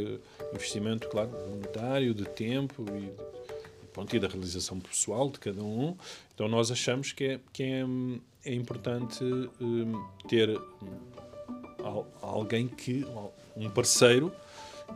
investimento, 0.52 1.08
claro, 1.08 1.30
monetário, 1.48 2.14
de 2.14 2.24
tempo 2.24 2.84
e 2.96 3.35
pronto, 3.96 4.14
e 4.14 4.20
da 4.20 4.28
realização 4.28 4.78
pessoal 4.78 5.30
de 5.30 5.40
cada 5.40 5.62
um. 5.62 5.96
Então 6.34 6.46
nós 6.48 6.70
achamos 6.70 7.12
que 7.12 7.24
é, 7.24 7.40
que 7.50 7.62
é, 7.62 7.82
é 8.44 8.54
importante 8.54 9.24
um, 9.58 10.04
ter 10.28 10.50
um, 10.50 12.04
alguém 12.20 12.68
que, 12.68 13.06
um 13.56 13.70
parceiro 13.70 14.30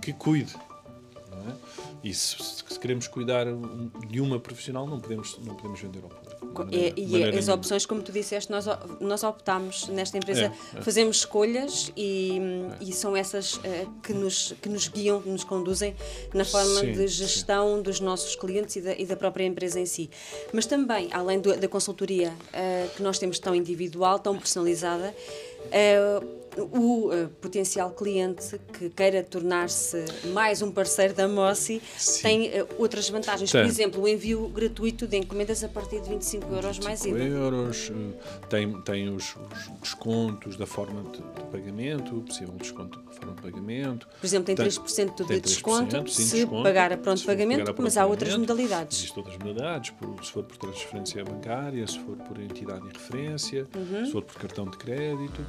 que 0.02 0.12
cuide. 0.12 0.54
É? 0.54 1.57
E 2.04 2.12
se, 2.12 2.37
se, 2.42 2.78
queremos 2.78 3.09
cuidar 3.09 3.47
de 4.07 4.21
uma 4.21 4.38
profissional, 4.38 4.87
não 4.87 5.00
podemos, 5.00 5.38
não 5.38 5.54
podemos 5.54 5.80
vender 5.80 6.02
ao 6.02 6.11
público. 6.11 6.29
É, 6.73 6.92
e 6.97 7.23
é, 7.23 7.38
as 7.38 7.49
opções, 7.49 7.87
como 7.87 8.02
tu 8.02 8.12
disseste, 8.12 8.50
nós, 8.50 8.66
nós 9.00 9.23
optamos 9.23 9.88
nesta 9.88 10.19
empresa, 10.19 10.52
é, 10.75 10.78
é. 10.78 10.83
fazemos 10.83 11.19
escolhas 11.19 11.92
e, 11.97 12.40
é. 12.80 12.85
e 12.85 12.92
são 12.92 13.16
essas 13.16 13.54
uh, 13.57 13.61
que, 14.02 14.12
nos, 14.12 14.54
que 14.61 14.69
nos 14.69 14.88
guiam, 14.88 15.21
que 15.23 15.28
nos 15.28 15.45
conduzem 15.45 15.95
na 16.35 16.45
forma 16.45 16.80
sim, 16.80 16.92
de 16.92 17.07
gestão 17.09 17.76
sim. 17.76 17.83
dos 17.83 18.00
nossos 18.00 18.35
clientes 18.35 18.76
e 18.76 18.80
da, 18.80 18.92
e 18.95 19.07
da, 19.07 19.16
própria 19.16 19.45
empresa 19.45 19.78
em 19.78 19.87
si. 19.87 20.11
Mas 20.52 20.66
também, 20.66 21.09
além 21.12 21.40
do, 21.40 21.57
da 21.57 21.69
consultoria 21.69 22.30
uh, 22.30 22.90
que 22.97 23.02
nós 23.02 23.19
temos 23.19 23.38
tão 23.38 23.54
individual, 23.54 24.19
tão 24.19 24.37
personalizada, 24.37 25.14
o 26.57 27.09
uh, 27.09 27.29
potencial 27.40 27.90
cliente 27.90 28.59
que 28.73 28.90
queira 28.90 29.23
tornar-se 29.23 30.05
mais 30.33 30.62
um 30.62 30.71
parceiro 30.71 31.14
da 31.14 31.29
Mossi 31.29 31.81
tem 32.23 32.49
uh, 32.49 32.67
outras 32.79 33.09
vantagens. 33.09 33.50
Tem. 33.50 33.62
Por 33.62 33.69
exemplo, 33.69 34.02
o 34.02 34.09
envio 34.09 34.49
gratuito 34.49 35.07
de 35.07 35.17
encomendas 35.17 35.62
a 35.62 35.69
partir 35.69 36.00
de 36.00 36.09
25 36.09 36.52
euros 36.52 36.79
mais 36.81 37.05
IVA. 37.05 37.19
euros, 37.19 37.90
uh, 37.90 38.14
tem, 38.49 38.81
tem 38.83 39.09
os, 39.09 39.37
os, 39.37 39.71
descontos 39.81 40.57
da 40.57 40.67
forma 40.67 41.02
de, 41.11 41.19
de 41.19 41.50
pagamento, 41.50 42.21
possível 42.23 42.55
desconto 42.55 42.99
da 43.00 43.12
forma 43.12 43.35
de 43.35 43.43
pagamento. 43.43 44.09
Por 44.21 44.26
exemplo, 44.26 44.47
tem, 44.47 44.57
tem 44.57 44.67
3% 44.67 45.14
de 45.14 45.26
tem 45.26 45.38
3%, 45.38 45.40
desconto 45.40 46.11
sim, 46.11 46.23
se 46.25 46.37
desconto, 46.37 46.62
pagar 46.62 46.93
a 46.93 46.97
pronto 46.97 47.25
pagamento, 47.25 47.61
pagar 47.61 47.71
a 47.71 47.75
pronto 47.75 47.85
mas 47.85 47.97
há 47.97 48.07
outras 48.07 48.37
modalidades. 48.37 48.99
Existem 48.99 49.23
outras 49.23 49.38
modalidades, 49.38 49.90
por, 49.90 50.25
se 50.25 50.33
for 50.33 50.43
por 50.43 50.57
transferência 50.57 51.25
bancária, 51.25 51.87
se 51.87 51.99
for 52.00 52.17
por 52.17 52.40
entidade 52.40 52.88
de 52.88 52.99
referência, 52.99 53.67
uhum. 53.75 54.05
se 54.05 54.12
for 54.12 54.23
por 54.23 54.37
cartão 54.37 54.69
de 54.69 54.76
crédito 54.76 55.45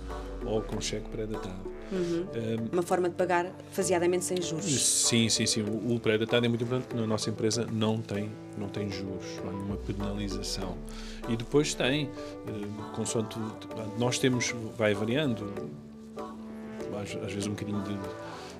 ou 0.45 0.61
com 0.61 0.79
cheque 0.81 1.07
pré-datado. 1.09 1.71
Uhum. 1.91 2.25
Um, 2.33 2.73
Uma 2.73 2.81
forma 2.81 3.09
de 3.09 3.15
pagar 3.15 3.51
faseadamente 3.71 4.23
sem 4.23 4.41
juros. 4.41 4.81
Sim, 4.81 5.27
sim, 5.27 5.45
sim. 5.45 5.61
O, 5.61 5.95
o 5.95 5.99
pré-datado 5.99 6.45
é 6.45 6.49
muito 6.49 6.63
importante. 6.63 6.95
Na 6.95 7.05
nossa 7.05 7.29
empresa 7.29 7.67
não 7.71 7.97
tem, 7.97 8.31
não 8.57 8.69
tem 8.69 8.89
juros, 8.89 9.25
não 9.43 9.49
há 9.49 9.53
nenhuma 9.53 9.77
penalização. 9.77 10.77
E 11.27 11.35
depois 11.35 11.73
tem, 11.73 12.05
uh, 12.05 12.91
consoante 12.93 13.37
nós 13.99 14.17
temos, 14.17 14.55
vai 14.77 14.93
variando, 14.93 15.53
às, 17.01 17.15
às 17.15 17.33
vezes 17.33 17.47
um 17.47 17.51
bocadinho 17.51 17.81
de. 17.81 17.97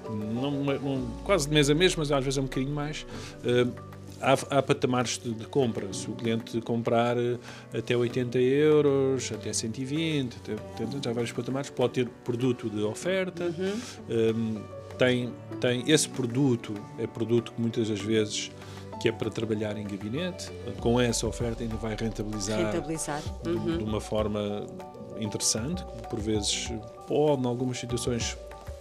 Não, 0.10 0.52
não, 0.52 1.08
quase 1.24 1.48
de 1.48 1.54
mês 1.54 1.70
a 1.70 1.76
mês, 1.76 1.96
mas 1.96 2.12
às 2.12 2.24
vezes 2.24 2.38
é 2.38 2.42
um 2.42 2.46
bocadinho 2.46 2.74
mais. 2.74 3.06
Uh, 3.46 3.72
há, 4.22 4.58
há 4.58 4.62
patamares 4.62 5.18
de, 5.18 5.34
de, 5.34 5.46
compra. 5.46 5.92
Se 5.94 6.10
o 6.10 6.14
cliente 6.14 6.62
comprar 6.62 7.18
eh, 7.18 7.38
até 7.74 7.96
80 7.96 8.38
euros, 8.40 9.32
até 9.32 9.52
120, 9.52 10.38
até, 10.38 10.54
até, 10.54 11.10
há 11.10 11.14
vários 11.14 11.32
patamares, 11.32 11.70
pode 11.70 11.94
ter 11.94 12.08
produto 12.24 12.70
de 12.70 12.82
oferta. 12.82 13.46
Uhum. 13.46 13.82
Um, 14.36 14.82
tem, 14.98 15.34
tem 15.60 15.84
esse 15.92 16.08
produto, 16.08 16.74
é 17.00 17.08
produto 17.08 17.54
que 17.54 17.62
muitas 17.62 17.90
das 17.90 18.00
vezes 18.00 18.52
que 19.02 19.10
é 19.10 19.12
para 19.12 19.32
trabalhar 19.32 19.76
em 19.78 19.84
gabinete, 19.84 20.52
com 20.80 21.02
essa 21.02 21.26
oferta 21.26 21.64
ainda 21.64 21.76
vai 21.76 21.96
rentabilizar, 21.96 22.60
rentabilizar. 22.60 23.22
Uhum. 23.48 23.78
De, 23.80 23.84
uma 23.84 24.00
forma 24.00 24.68
interessante, 25.20 25.84
que 25.84 26.08
por 26.08 26.20
vezes 26.20 26.72
pode, 27.08 27.42
em 27.42 27.48
algumas 27.48 27.80
situações, 27.80 28.38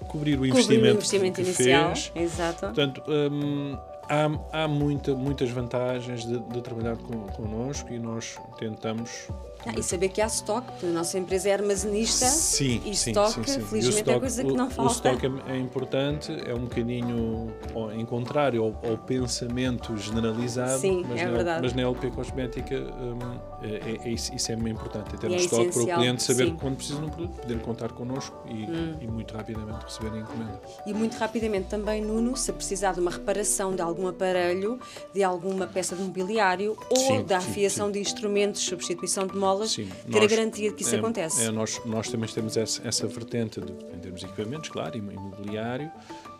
cobrir 0.08 0.38
o 0.38 0.44
investimento, 0.44 0.74
cobrir 0.74 0.90
o 0.90 0.92
investimento 0.92 1.40
inicial. 1.40 1.96
Fez. 1.96 2.12
Exato. 2.14 2.66
Portanto, 2.66 3.02
um, 3.08 3.78
há, 4.10 4.64
há 4.64 4.68
muita, 4.68 5.14
muitas 5.14 5.50
vantagens 5.50 6.26
de, 6.26 6.38
de 6.38 6.60
trabalhar 6.60 6.96
com, 6.96 7.20
connosco 7.28 7.92
e 7.92 7.98
nós 7.98 8.36
tentamos 8.58 9.28
ah, 9.66 9.78
e 9.78 9.82
saber 9.82 10.08
que 10.08 10.22
há 10.22 10.26
stock, 10.26 10.66
porque 10.66 10.86
a 10.86 10.90
nossa 10.90 11.18
empresa 11.18 11.50
é 11.50 11.52
armazenista 11.52 12.26
sim, 12.26 12.80
e 12.84 12.96
sim, 12.96 13.10
stock, 13.10 13.34
sim, 13.34 13.44
sim. 13.44 13.60
felizmente, 13.60 13.98
é 13.98 14.00
stock, 14.00 14.16
é 14.16 14.20
coisa 14.20 14.44
que 14.44 14.52
não 14.52 14.70
falta. 14.70 14.90
O 14.90 14.94
stock 14.94 15.26
é, 15.26 15.52
é 15.52 15.58
importante, 15.58 16.32
é 16.46 16.54
um 16.54 16.60
bocadinho 16.60 17.52
em 17.94 18.04
contrário 18.06 18.62
ao, 18.62 18.90
ao 18.90 18.96
pensamento 18.96 19.96
generalizado, 19.98 20.80
sim, 20.80 21.04
mas, 21.06 21.20
é 21.20 21.26
na, 21.26 21.30
verdade. 21.30 21.62
mas 21.62 21.74
na 21.74 21.82
LP 21.82 22.10
Cosmética 22.10 22.74
um, 22.74 23.18
é, 23.62 24.08
é, 24.08 24.08
isso, 24.08 24.34
isso 24.34 24.50
é 24.50 24.56
muito 24.56 24.80
importante, 24.80 25.14
é 25.14 25.18
ter 25.18 25.30
um 25.30 25.36
stock 25.36 25.70
para 25.70 25.82
o 25.82 25.86
cliente 25.86 26.22
saber 26.22 26.46
sim. 26.46 26.56
quando 26.56 26.76
precisa 26.76 26.98
de 26.98 27.04
um 27.04 27.10
produto, 27.10 27.40
poder 27.40 27.58
contar 27.60 27.92
connosco 27.92 28.42
e, 28.48 28.64
hum. 28.64 28.96
e 29.00 29.06
muito 29.06 29.36
rapidamente 29.36 29.84
receber 29.84 30.14
a 30.14 30.20
encomenda. 30.20 30.60
E 30.86 30.94
muito 30.94 31.18
rapidamente 31.18 31.68
também, 31.68 32.00
Nuno, 32.00 32.34
se 32.34 32.50
precisar 32.52 32.94
de 32.94 33.00
uma 33.00 33.10
reparação 33.10 33.74
de 33.74 33.82
algum 33.82 33.99
algum 34.00 34.08
aparelho, 34.08 34.80
de 35.12 35.22
alguma 35.22 35.66
peça 35.66 35.94
de 35.94 36.02
mobiliário 36.02 36.76
ou 36.88 36.96
Sim, 36.96 37.22
da 37.24 37.40
sim, 37.40 37.50
afiação 37.50 37.86
sim. 37.86 37.92
de 37.92 37.98
instrumentos, 38.00 38.62
substituição 38.62 39.26
de 39.26 39.36
molas, 39.36 39.72
Sim, 39.72 39.88
ter 40.10 40.18
a 40.18 40.20
nós- 40.22 40.30
garantia 40.30 40.70
de 40.70 40.76
que 40.76 40.82
isso 40.82 40.94
é, 40.94 40.98
acontece. 40.98 41.42
é, 41.44 41.50
nós, 41.50 41.80
nós 41.84 42.08
também 42.08 42.28
temos 42.28 42.56
essa, 42.56 42.86
essa 42.86 43.06
vertente 43.06 43.60
de, 43.60 43.72
em 43.94 43.98
termos 43.98 44.20
de 44.20 44.26
equipamentos, 44.26 44.70
claro, 44.70 44.96
e 44.96 44.98
imobiliário, 45.00 45.90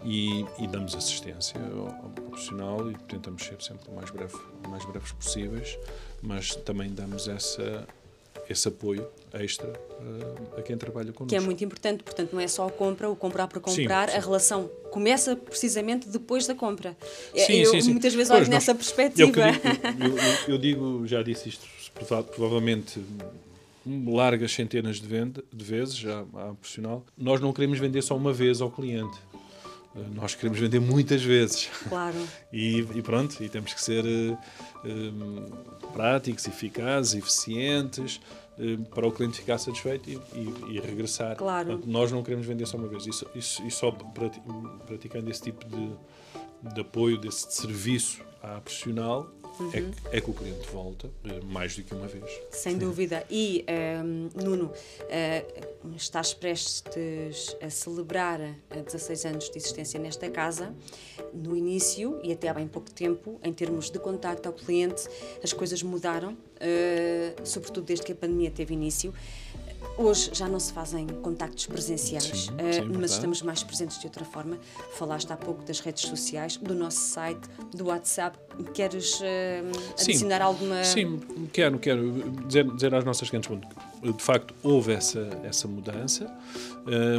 e, 0.04 0.44
e 0.58 0.66
damos 0.66 0.94
assistência 0.94 1.60
ao, 1.60 1.86
ao 2.04 2.10
profissional 2.10 2.90
e 2.90 2.94
tentamos 3.06 3.42
ser 3.44 3.60
sempre 3.60 3.90
o 3.90 3.94
mais, 3.94 4.10
breve, 4.10 4.34
o 4.66 4.68
mais 4.70 4.84
breves 4.86 5.12
possíveis, 5.12 5.78
mas 6.22 6.54
também 6.56 6.90
damos 6.90 7.28
essa, 7.28 7.86
esse 8.50 8.66
apoio 8.68 9.06
extra 9.32 9.68
eh, 9.68 10.58
a 10.58 10.62
quem 10.62 10.76
trabalha 10.76 11.12
connosco. 11.12 11.26
Que 11.26 11.36
é 11.36 11.40
muito 11.40 11.62
importante, 11.64 12.02
portanto, 12.02 12.32
não 12.32 12.40
é 12.40 12.48
só 12.48 12.66
a 12.66 12.70
compra, 12.70 13.08
o 13.08 13.14
comprar 13.14 13.46
por 13.46 13.60
comprar, 13.60 14.10
sim. 14.10 14.16
a 14.16 14.20
relação 14.20 14.68
começa 14.90 15.36
precisamente 15.36 16.08
depois 16.08 16.46
da 16.46 16.54
compra. 16.54 16.96
Sim, 17.34 17.52
eu 17.60 17.70
sim, 17.70 17.80
sim. 17.80 17.92
muitas 17.92 18.12
vezes 18.12 18.28
Pois, 18.28 18.40
olho 18.40 18.50
nós- 18.50 18.54
nessa 18.66 18.74
perspectiva. 18.74 19.40
eu, 19.40 19.52
digo, 19.52 20.18
eu, 20.48 20.54
eu- 20.54 20.58
digo, 20.58 21.06
já 21.06 21.22
disse 21.22 21.48
isto 21.48 21.64
prova- 21.94 22.22
provavelmente 22.24 23.00
largas 24.06 24.52
centenas 24.52 25.00
de, 25.00 25.06
venda, 25.06 25.42
de 25.52 25.64
vezes 25.64 25.96
já 25.96 26.20
à 26.20 26.54
profissional. 26.54 27.04
Nós 27.16 27.40
não 27.40 27.52
queremos 27.52 27.78
vender 27.78 28.02
só 28.02 28.16
uma 28.16 28.32
vez 28.32 28.60
ao 28.60 28.70
cliente. 28.70 29.16
Nós 30.14 30.34
queremos 30.34 30.58
vender 30.58 30.80
muitas 30.80 31.22
vezes. 31.22 31.68
Claro. 31.88 32.16
E, 32.52 32.80
e 32.94 33.02
pronto, 33.02 33.42
e 33.42 33.48
temos 33.48 33.72
que 33.72 33.80
ser 33.82 34.04
eh, 34.04 34.36
eh, 34.84 35.12
práticos, 35.92 36.46
eficazes, 36.48 37.14
eficientes, 37.14 38.20
eh, 38.58 38.76
para 38.94 39.06
o 39.06 39.12
cliente 39.12 39.38
ficar 39.38 39.58
satisfeito 39.58 40.08
e, 40.10 40.14
e- 40.34 40.76
e 40.76 40.80
regressar. 40.80 41.36
Claro. 41.36 41.68
Portanto, 41.68 41.88
nós 41.90 42.10
não 42.12 42.22
queremos 42.22 42.46
vender 42.46 42.66
só 42.66 42.76
uma 42.76 42.88
vez. 42.88 43.06
Isso, 43.06 43.26
isso, 43.34 43.62
e 43.64 43.70
só 43.70 43.90
prati- 43.90 44.40
praticando 44.86 45.30
esse 45.30 45.42
tipo 45.42 45.64
de, 45.66 45.90
de 46.74 46.80
apoio, 46.80 47.18
desse 47.18 47.52
serviço 47.52 48.20
à 48.42 48.60
profissional, 48.60 49.30
Uhum. 49.60 49.70
que, 49.70 50.16
é 50.16 50.20
que 50.20 50.30
o 50.30 50.32
cliente 50.32 50.66
volta 50.70 51.10
eh, 51.24 51.40
mais 51.44 51.76
do 51.76 51.82
que 51.82 51.94
uma 51.94 52.06
vez. 52.06 52.24
Sem 52.50 52.78
dúvida. 52.78 53.24
E, 53.30 53.64
ehm, 53.66 54.28
Nuno, 54.34 54.72
eh, 55.08 55.44
estás 55.96 56.32
prestes 56.32 57.56
a 57.60 57.68
celebrar 57.68 58.40
a 58.70 58.76
16 58.80 59.24
anos 59.26 59.50
de 59.50 59.58
existência 59.58 60.00
nesta 60.00 60.30
casa. 60.30 60.74
No 61.34 61.56
início, 61.56 62.18
e 62.22 62.32
até 62.32 62.48
há 62.48 62.54
bem 62.54 62.66
pouco 62.66 62.90
tempo, 62.90 63.38
em 63.42 63.52
termos 63.52 63.90
de 63.90 63.98
contacto 63.98 64.46
ao 64.46 64.52
cliente, 64.52 65.06
as 65.42 65.52
coisas 65.52 65.82
mudaram, 65.82 66.36
eh, 66.58 67.34
sobretudo 67.44 67.84
desde 67.84 68.04
que 68.04 68.12
a 68.12 68.16
pandemia 68.16 68.50
teve 68.50 68.74
início. 68.74 69.12
Hoje 69.98 70.30
já 70.32 70.48
não 70.48 70.58
se 70.58 70.72
fazem 70.72 71.06
contactos 71.06 71.66
presenciais, 71.66 72.24
Sim, 72.24 72.50
eh, 72.56 72.72
sim, 72.72 72.80
mas 72.80 72.88
verdade. 72.90 73.12
estamos 73.12 73.42
mais 73.42 73.62
presentes 73.62 73.98
de 73.98 74.06
outra 74.06 74.24
forma. 74.24 74.56
Falaste 74.96 75.30
há 75.30 75.36
pouco 75.36 75.62
das 75.64 75.80
redes 75.80 76.04
sociais, 76.08 76.56
do 76.56 76.74
nosso 76.74 77.00
site, 77.00 77.42
do 77.74 77.86
WhatsApp. 77.88 78.38
Queres 78.72 79.16
Sim. 79.16 79.22
adicionar 80.00 80.40
alguma. 80.40 80.82
Sim, 80.84 81.20
quero, 81.52 81.78
quero 81.78 82.12
dizer, 82.46 82.64
dizer 82.72 82.94
às 82.94 83.04
nossas 83.04 83.28
clientes 83.28 83.50
que, 83.50 84.12
de 84.12 84.22
facto 84.22 84.54
houve 84.62 84.92
essa, 84.94 85.28
essa 85.44 85.68
mudança, 85.68 86.34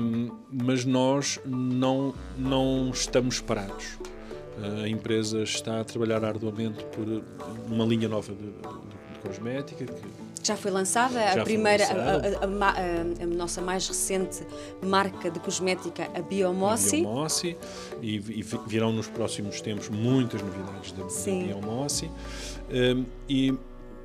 hum, 0.02 0.32
mas 0.52 0.84
nós 0.84 1.40
não, 1.46 2.16
não 2.38 2.90
estamos 2.92 3.40
parados. 3.40 4.00
A 4.84 4.88
empresa 4.88 5.44
está 5.44 5.82
a 5.82 5.84
trabalhar 5.84 6.24
arduamente 6.26 6.84
por 6.86 7.06
uma 7.72 7.86
linha 7.86 8.08
nova 8.10 8.34
de, 8.34 8.40
de- 8.42 8.52
de 8.52 9.20
cosmética 9.28 9.86
que 9.86 10.02
Já 10.44 10.56
foi 10.58 10.72
lançada 10.72 11.14
Já 11.34 11.42
a 11.42 11.44
primeira, 11.44 11.86
a- 11.86 11.94
lançada. 11.94 12.38
a, 12.40 12.46
a 12.46 12.48
a- 12.72 13.24
a 13.24 13.28
nossa 13.28 13.62
mais 13.62 13.88
recente 13.88 14.46
marca 14.84 15.30
de 15.30 15.40
cosmética, 15.40 16.10
a 16.16 16.22
Biomossi. 16.22 17.02
Biomossi 17.02 17.58
e, 18.02 18.18
vi- 18.20 18.44
virão 18.68 18.92
nos 18.92 19.08
próximos 19.08 19.62
tempos 19.62 19.90
muitas 19.90 20.42
novidades 20.42 20.92
da, 20.94 21.08
da. 21.10 21.44
Biomossi 21.46 22.10
Hum, 22.74 23.06
e 23.30 23.54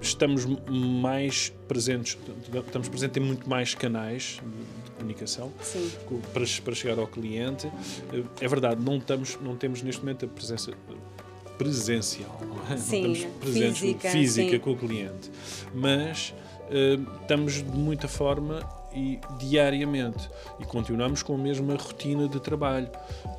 estamos 0.00 0.44
mais 0.68 1.52
presentes, 1.68 2.18
estamos 2.66 2.88
presentes 2.88 3.16
em 3.22 3.24
muito 3.24 3.48
mais 3.48 3.74
canais 3.74 4.40
de 4.84 4.90
comunicação 4.90 5.52
Sim. 5.62 5.90
para, 6.34 6.44
para 6.64 6.74
chegar 6.74 6.98
ao 6.98 7.06
cliente. 7.06 7.66
Eh, 8.12 8.22
É 8.40 8.48
verdade, 8.48 8.84
não, 8.84 8.98
estamos, 8.98 9.38
não 9.40 9.56
temos 9.56 9.82
neste 9.82 10.00
momento 10.02 10.24
a 10.26 10.28
presença 10.28 10.72
presencial, 11.58 12.40
não 12.46 12.74
é? 12.74 12.76
Sim, 12.76 13.02
não 13.02 13.12
estamos 13.12 13.36
presentes 13.40 13.78
física, 13.78 14.10
física 14.10 14.50
sim. 14.50 14.58
com 14.58 14.72
o 14.72 14.76
cliente, 14.76 15.30
mas 15.74 16.34
eh, 16.70 16.98
estamos 17.22 17.54
de 17.54 17.78
muita 17.78 18.08
forma 18.08 18.60
e 18.94 19.20
diariamente 19.38 20.28
e 20.58 20.64
continuamos 20.64 21.22
com 21.22 21.34
a 21.34 21.38
mesma 21.38 21.74
rotina 21.74 22.28
de 22.28 22.40
trabalho. 22.40 22.88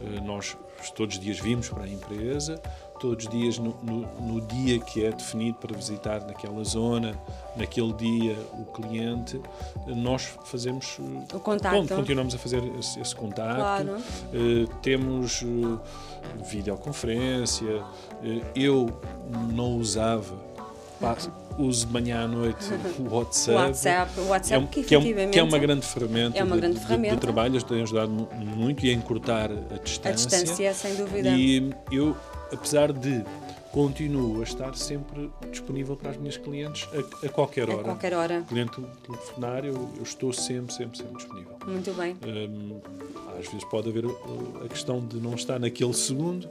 Eh, 0.02 0.22
nós 0.22 0.56
todos 0.96 1.16
os 1.16 1.22
dias 1.22 1.40
vimos 1.40 1.70
para 1.70 1.84
a 1.84 1.90
empresa, 1.90 2.62
todos 3.00 3.26
os 3.26 3.32
dias 3.32 3.58
no, 3.60 3.76
no- 3.84 4.08
no 4.22 4.42
dia 4.42 4.80
que 4.80 5.06
é 5.06 5.12
definido 5.12 5.58
para 5.60 5.76
visitar 5.76 6.22
naquela 6.26 6.64
zona, 6.64 7.14
naquele 7.56 7.94
dia 7.94 8.36
o 8.54 8.66
cliente, 8.66 9.40
nós 9.88 10.30
fazemos 10.46 10.98
eh, 11.00 11.36
O 11.36 11.40
contacto. 11.40 11.82
Bom, 11.82 11.88
continuamos 11.96 12.34
a 12.36 12.38
fazer 12.38 12.64
esse, 12.80 13.00
esse 13.00 13.16
contacto. 13.16 13.56
Claro. 13.56 13.98
Eh, 14.34 14.66
temos 14.82 15.44
eh, 15.44 16.46
videoconferência. 16.50 17.84
Eh, 18.24 18.42
eu 18.56 18.90
não 19.54 19.78
usava, 19.78 20.36
uso 21.58 21.88
de 21.88 21.94
manhã 21.94 22.24
à 22.24 22.28
noite 22.28 22.66
o 23.00 23.04
O 23.04 23.16
WhatsApp. 23.18 23.56
WhatsApp, 23.58 24.20
o 24.20 24.28
WhatsApp 24.28 24.54
É, 24.56 24.58
um- 24.60 24.68
que 24.68 24.84
que, 24.84 24.96
é 24.96 25.00
um- 25.00 25.32
que 25.32 25.40
é 25.40 25.44
uma 25.44 25.58
grande 25.58 25.86
ferramenta, 25.86 26.38
é 26.38 26.44
uma 26.44 26.56
de, 26.56 26.62
grande 26.62 26.76
de- 26.76 26.82
de 26.82 26.86
ferramenta. 26.88 27.18
trabalho, 27.18 27.64
tem 27.64 27.82
ajudado 27.82 28.12
mu- 28.12 28.28
muito 28.34 28.86
e 28.86 28.90
a 28.90 28.94
encurtar 28.94 29.50
a 29.52 29.76
a 29.76 29.78
distância. 29.80 30.28
distância, 30.40 30.74
sem 30.74 30.96
dúvida. 30.96 31.30
E 31.30 31.72
eu, 31.92 32.16
apesar 32.52 32.92
de 32.94 33.24
continuo 33.72 34.40
a 34.40 34.44
estar 34.44 34.76
sempre 34.76 35.32
disponível 35.52 35.96
para 35.96 36.12
as 36.12 36.18
minhas 36.18 36.38
clientes 36.38 36.88
a, 36.94 37.26
a 37.26 37.30
qualquer 37.30 37.70
a 37.70 37.74
hora. 37.74 37.84
qualquer 37.84 38.14
hora. 38.14 38.44
Cliente 38.48 38.82
telefonar, 39.06 39.66
eu, 39.66 39.90
eu 39.98 40.04
estou 40.04 40.34
sempre, 40.34 40.74
sempre, 40.74 40.98
sempre 40.98 41.18
disponível. 41.18 41.58
Muito 41.66 41.94
bem. 41.94 42.18
Hum, 42.26 42.80
às 43.38 43.46
vezes 43.48 43.64
pode 43.66 43.90
haver 43.90 44.06
a 44.64 44.68
questão 44.68 45.00
de 45.06 45.18
não 45.18 45.34
estar 45.36 45.60
naquele 45.60 45.94
segundo, 45.94 46.50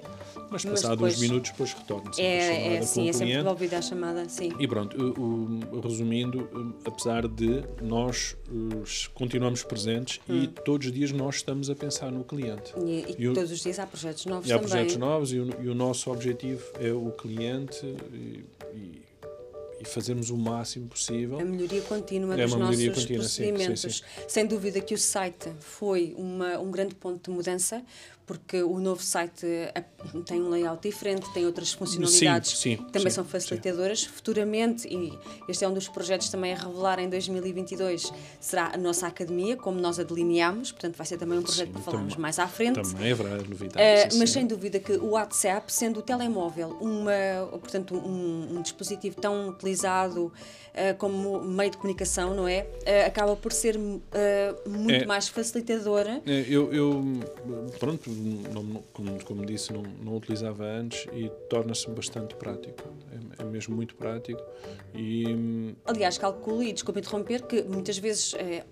mas 0.50 0.64
Mas 0.64 0.64
passado 0.64 0.92
depois- 0.96 1.14
uns 1.16 1.20
minutos 1.20 1.50
depois 1.50 1.72
retorna 1.72 2.10
a 2.16 2.20
É, 2.22 2.76
é 2.76 2.82
sim, 2.82 3.08
é 3.08 3.12
sempre 3.12 3.34
devolvida 3.36 3.78
a 3.78 3.82
chamada, 3.82 4.28
sim. 4.28 4.52
E 4.58 4.68
pronto, 4.68 4.96
o- 4.96 5.76
o- 5.76 5.80
resumindo, 5.80 6.48
um, 6.54 6.72
apesar 6.84 7.26
de 7.26 7.64
nós 7.82 8.36
continuamos 9.14 9.62
presentes 9.64 10.20
Hum. 10.28 10.42
e 10.44 10.46
todos 10.46 10.86
os 10.86 10.92
dias 10.92 11.10
nós 11.12 11.36
estamos 11.36 11.68
a 11.68 11.74
pensar 11.74 12.10
no 12.12 12.22
cliente. 12.24 12.72
E, 12.78 13.04
e 13.18 13.22
E 13.24 13.28
o- 13.28 13.34
todos 13.34 13.50
os 13.50 13.60
dias 13.60 13.78
há 13.78 13.86
projetos 13.86 14.24
novos 14.26 14.48
E 14.48 14.52
há 14.52 14.56
também. 14.56 14.70
projetos 14.70 14.96
novos 14.96 15.32
e 15.32 15.40
o, 15.40 15.48
e 15.62 15.68
o 15.68 15.74
nosso 15.74 16.10
objetivo 16.12 16.62
é 16.80 16.92
o 16.92 17.10
cliente 17.10 17.84
e, 18.12 18.44
e- 19.80 19.84
fazermos 19.88 20.30
o 20.30 20.36
máximo 20.36 20.86
possível. 20.88 21.38
A 21.40 21.44
melhoria 21.44 21.82
contínua 21.82 22.34
É 22.34 22.44
dos 22.44 22.52
uma 22.54 22.66
melhoria 22.66 22.88
nossos 22.88 23.02
contínua, 23.04 23.24
sim, 23.24 23.28
sim, 23.44 23.52
procedimentos. 23.52 24.02
Sem 24.28 24.46
dúvida 24.46 24.80
que 24.80 24.94
o 24.94 24.98
site 24.98 25.50
foi 25.60 26.14
uma, 26.16 26.58
um 26.58 26.70
grande 26.70 26.94
ponto 26.94 27.30
de 27.30 27.36
mudança, 27.36 27.82
porque 28.26 28.60
o 28.62 28.80
novo 28.80 29.00
site 29.02 29.46
eh, 29.46 29.84
tem 30.26 30.42
um 30.42 30.48
layout 30.48 30.82
diferente, 30.82 31.32
tem 31.32 31.46
outras 31.46 31.72
funcionalidades 31.72 32.58
sim, 32.58 32.76
que 32.76 32.92
também 32.92 33.08
sim, 33.10 33.14
são 33.14 33.24
facilitadoras. 33.24 34.02
Futuramente, 34.04 34.88
e 34.88 35.16
este 35.48 35.64
é 35.64 35.68
um 35.68 35.72
dos 35.72 35.86
projetos 35.88 36.28
também 36.28 36.52
a 36.52 36.56
revelar 36.56 36.98
em 36.98 37.08
2022, 37.08 38.12
será 38.40 38.72
a 38.74 38.76
nossa 38.76 39.06
academia, 39.06 39.56
como 39.56 39.80
nós 39.80 40.00
a 40.00 40.02
delineámos, 40.02 40.72
portanto 40.72 40.96
vai 40.96 41.06
ser 41.06 41.18
também 41.18 41.38
um 41.38 41.42
projeto 41.42 41.68
Sim, 41.68 41.72
para 41.74 41.82
falarmos 41.82 42.14
também- 42.14 42.22
mais 42.22 42.38
à 42.40 42.48
frente. 42.48 42.82
Também 42.82 43.12
haverá 43.12 43.36
novidades. 43.36 43.76
Uh, 43.76 44.12
sim, 44.12 44.18
mas 44.18 44.30
sim. 44.30 44.34
sem 44.40 44.46
dúvida 44.46 44.80
que 44.80 44.92
o 44.94 45.10
WhatsApp, 45.10 45.72
sendo 45.72 46.00
o 46.00 46.02
telemóvel 46.02 46.70
uma, 46.80 47.12
portanto, 47.60 47.94
um, 47.94 48.56
um 48.56 48.62
dispositivo 48.62 49.20
tão 49.20 49.48
utilizado 49.50 50.26
uh, 50.26 50.96
como 50.98 51.40
meio 51.44 51.70
de 51.70 51.76
comunicação, 51.76 52.34
não 52.34 52.48
é? 52.48 52.62
Uh, 52.82 53.06
acaba 53.06 53.36
por 53.36 53.52
ser 53.52 53.78
muito 53.78 54.10
É. 55.04 55.06
mais 55.06 55.28
facilitador. 55.28 56.06
É, 56.08 56.22
Eu, 56.48 56.72
eu, 56.72 57.04
pronto, 57.78 58.15
não- 58.16 58.82
como, 58.92 59.24
como 59.24 59.46
disse, 59.46 59.72
não, 59.72 59.82
não 59.82 60.16
utilizava 60.16 60.64
antes 60.64 61.06
e 61.12 61.28
torna-se 61.48 61.88
bastante 61.90 62.34
prático. 62.34 62.82
É, 63.38 63.42
é 63.42 63.44
mesmo 63.44 63.74
muito 63.76 63.94
prático. 63.96 64.42
E 64.94 65.26
hum, 65.28 65.74
Aliás, 65.84 66.18
calculo 66.18 66.62
e 66.62 66.72
desculpe 66.72 67.00
interromper 67.00 67.42
que 67.42 67.62
muitas 67.62 67.98
vezes 67.98 68.34
eh, 68.34 68.64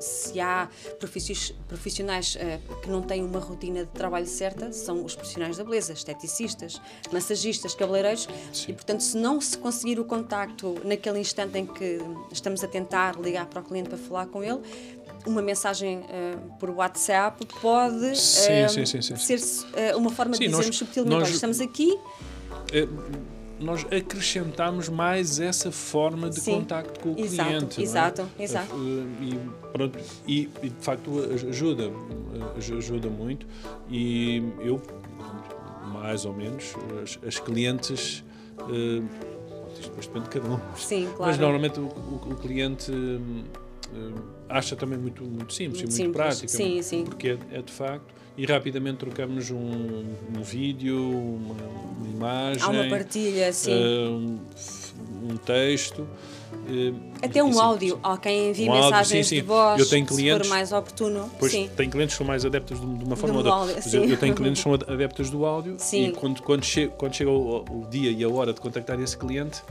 se 0.00 0.40
há 0.40 0.68
profissi- 0.98 1.54
profissionais 1.68 2.36
eh, 2.40 2.58
que 2.82 2.88
não 2.90 3.02
têm 3.02 3.22
uma 3.24 3.38
rotina 3.38 3.84
de 3.84 3.90
trabalho 3.90 4.26
certa, 4.26 4.72
são 4.72 5.04
os 5.04 5.14
profissionais 5.14 5.56
da 5.56 5.64
beleza, 5.64 5.92
esteticistas, 5.92 6.80
massagistas, 7.12 7.74
cabeleireiros, 7.74 8.28
e 8.68 8.72
portanto 8.72 9.00
se 9.02 9.16
não 9.16 9.40
se 9.40 9.56
conseguir 9.58 10.00
o 10.00 10.04
contacto 10.04 10.76
naquele 10.84 11.18
instante 11.20 11.58
em 11.58 11.66
que 11.66 11.98
estamos 12.32 12.64
a 12.64 12.68
tentar 12.68 13.20
ligar 13.20 13.46
para 13.46 13.60
o 13.60 13.64
cliente 13.64 13.88
para 13.88 13.98
falar 13.98 14.26
com 14.26 14.42
ele, 14.42 14.60
uma 15.26 15.40
mensagem 15.42 16.04
eh, 16.08 16.36
por 16.58 16.70
WhatsApp 16.70 17.46
pode 17.60 18.16
Sim, 18.18 18.50
eh, 18.52 18.68
sim, 18.68 18.86
sim, 18.86 19.02
sim, 19.02 19.16
ser 19.16 19.40
eh, 19.74 19.94
uma 19.94 20.10
forma 20.10 20.34
Sim, 20.34 20.44
de 20.44 20.48
nós- 20.48 20.56
dizermos 20.60 20.78
subtilmente, 20.78 21.16
nós- 21.16 21.28
estamos 21.30 21.60
aqui, 21.60 21.96
é, 22.72 22.88
nós 23.62 23.84
acrescentamos 23.84 24.88
mais 24.88 25.38
essa 25.40 25.70
forma 25.70 26.28
de 26.28 26.40
Sim, 26.40 26.54
contacto 26.54 27.00
com 27.00 27.12
o 27.14 27.18
exato, 27.18 27.48
cliente. 27.48 27.76
não 27.76 27.82
é? 27.82 27.82
exato, 27.82 28.28
exato. 28.38 28.74
Eh, 28.74 29.24
E, 29.24 29.38
pronto, 29.72 29.98
e, 30.26 30.50
e, 30.62 30.68
de 30.70 30.84
facto 30.84 31.10
ajuda, 31.48 31.84
ajuda 32.76 33.08
muito. 33.08 33.46
E 33.90 34.42
eu 34.60 34.80
mais 35.92 36.24
ou 36.24 36.34
menos, 36.34 36.74
as, 37.02 37.18
as 37.26 37.38
clientes. 37.38 38.24
Uh, 38.58 39.04
isto 39.74 39.88
depois 39.88 40.06
depende 40.06 40.24
de 40.24 40.30
cada 40.30 40.48
um. 40.54 40.60
Sim, 40.76 41.08
claro. 41.16 41.30
Mas 41.32 41.38
normalmente 41.38 41.80
o, 41.80 41.84
o, 41.84 42.32
o 42.32 42.36
cliente 42.36 42.92
uh, 42.92 44.22
acha 44.48 44.76
também 44.76 44.98
muito, 44.98 45.24
muito 45.24 45.52
simples 45.52 45.82
muito 45.82 45.96
e 45.96 46.02
muito 46.04 46.16
simples. 46.16 46.16
prático. 46.16 46.48
Sim, 46.50 46.82
sim. 46.82 47.04
Porque 47.04 47.28
é, 47.28 47.38
é 47.58 47.62
de 47.62 47.72
facto 47.72 48.12
e 48.36 48.46
rapidamente 48.46 48.98
trocamos 48.98 49.50
um, 49.50 50.04
um 50.36 50.42
vídeo, 50.42 50.98
uma, 50.98 51.54
uma, 51.54 52.08
imagem. 52.08 52.62
Há 52.62 52.68
uma 52.68 52.88
partilha, 52.88 53.52
sim. 53.52 53.72
Uh, 53.72 54.40
um 55.30 55.36
texto. 55.36 56.08
Uh, 56.52 56.94
Até 57.22 57.42
um 57.42 57.58
áudio, 57.60 57.98
há 58.02 58.16
quem 58.16 58.50
envie 58.50 58.68
um 58.68 58.72
mensagens 58.72 59.12
áudio, 59.12 59.24
sim, 59.24 59.34
de 59.36 59.42
voz, 59.42 59.80
eu 59.80 59.88
tenho 59.88 60.06
clientes, 60.06 60.46
se 60.46 60.48
for 60.48 60.56
mais 60.56 60.72
oportuno. 60.72 61.30
Pois, 61.38 61.52
sim. 61.52 61.70
Tem 61.76 61.90
clientes 61.90 62.14
que 62.14 62.18
são 62.18 62.26
mais 62.26 62.44
adeptos 62.44 62.80
de, 62.80 62.86
de 62.86 63.04
uma 63.04 63.16
forma 63.16 63.40
ou 63.40 63.46
outra. 63.46 63.80
Eu, 63.92 64.04
eu, 64.04 64.16
tenho 64.16 64.34
clientes 64.34 64.62
que 64.62 64.70
são 64.70 64.74
adeptos 64.74 65.30
do 65.30 65.44
áudio 65.44 65.76
sim. 65.78 66.08
e 66.08 66.12
quando, 66.12 66.42
quando, 66.42 66.64
che 66.64 66.88
quando 66.88 67.14
chega 67.14 67.30
o, 67.30 67.64
o 67.64 67.86
dia 67.90 68.10
e 68.10 68.22
a 68.22 68.28
hora 68.28 68.52
de 68.52 68.60
contactar 68.60 69.00
esse 69.00 69.16
cliente, 69.16 69.62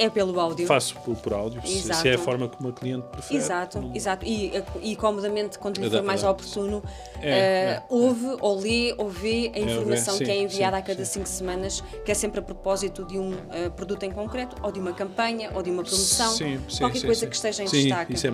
é 0.00 0.08
pelo 0.08 0.40
áudio. 0.40 0.66
Faço 0.66 0.94
por, 1.00 1.14
por 1.16 1.34
áudio, 1.34 1.60
se, 1.64 1.94
se, 1.94 2.08
é 2.08 2.14
a 2.14 2.18
forma 2.18 2.48
como 2.48 2.70
a 2.70 2.72
cliente 2.72 3.06
prefere. 3.08 3.38
Exato, 3.38 3.78
não... 3.80 3.94
exato. 3.94 4.24
E, 4.24 4.50
e 4.82 4.96
comodamente, 4.96 5.58
quando 5.58 5.78
lhe 5.78 5.90
for 5.90 6.02
mais 6.02 6.24
oportuno, 6.24 6.82
é, 7.20 7.20
uh, 7.20 7.22
é, 7.22 7.82
ouve 7.90 8.38
ou 8.40 8.58
lê 8.58 8.94
ou 8.96 9.10
vê 9.10 9.52
a 9.54 9.58
é, 9.58 9.62
informação 9.62 10.16
sim, 10.16 10.24
que 10.24 10.30
é 10.30 10.40
enviada 10.40 10.78
sim, 10.78 10.82
a 10.82 10.86
cada 10.86 11.04
sim. 11.04 11.12
cinco 11.12 11.28
semanas, 11.28 11.84
que 12.02 12.10
é 12.10 12.14
sempre 12.14 12.40
a 12.40 12.42
propósito 12.42 13.04
de 13.04 13.18
um 13.18 13.32
uh, 13.32 13.70
produto 13.76 14.04
em 14.04 14.10
concreto, 14.10 14.56
ou 14.62 14.72
de 14.72 14.80
uma 14.80 14.94
campanha, 14.94 15.50
ou 15.54 15.62
de 15.62 15.70
uma 15.70 15.82
promoção, 15.82 16.34
qualquer 16.78 17.02
coisa 17.02 17.26
que 17.26 17.36
esteja 17.36 17.62
em 17.62 17.66
destaque. 17.66 18.14
Isso 18.14 18.26
é, 18.26 18.30
é, 18.30 18.32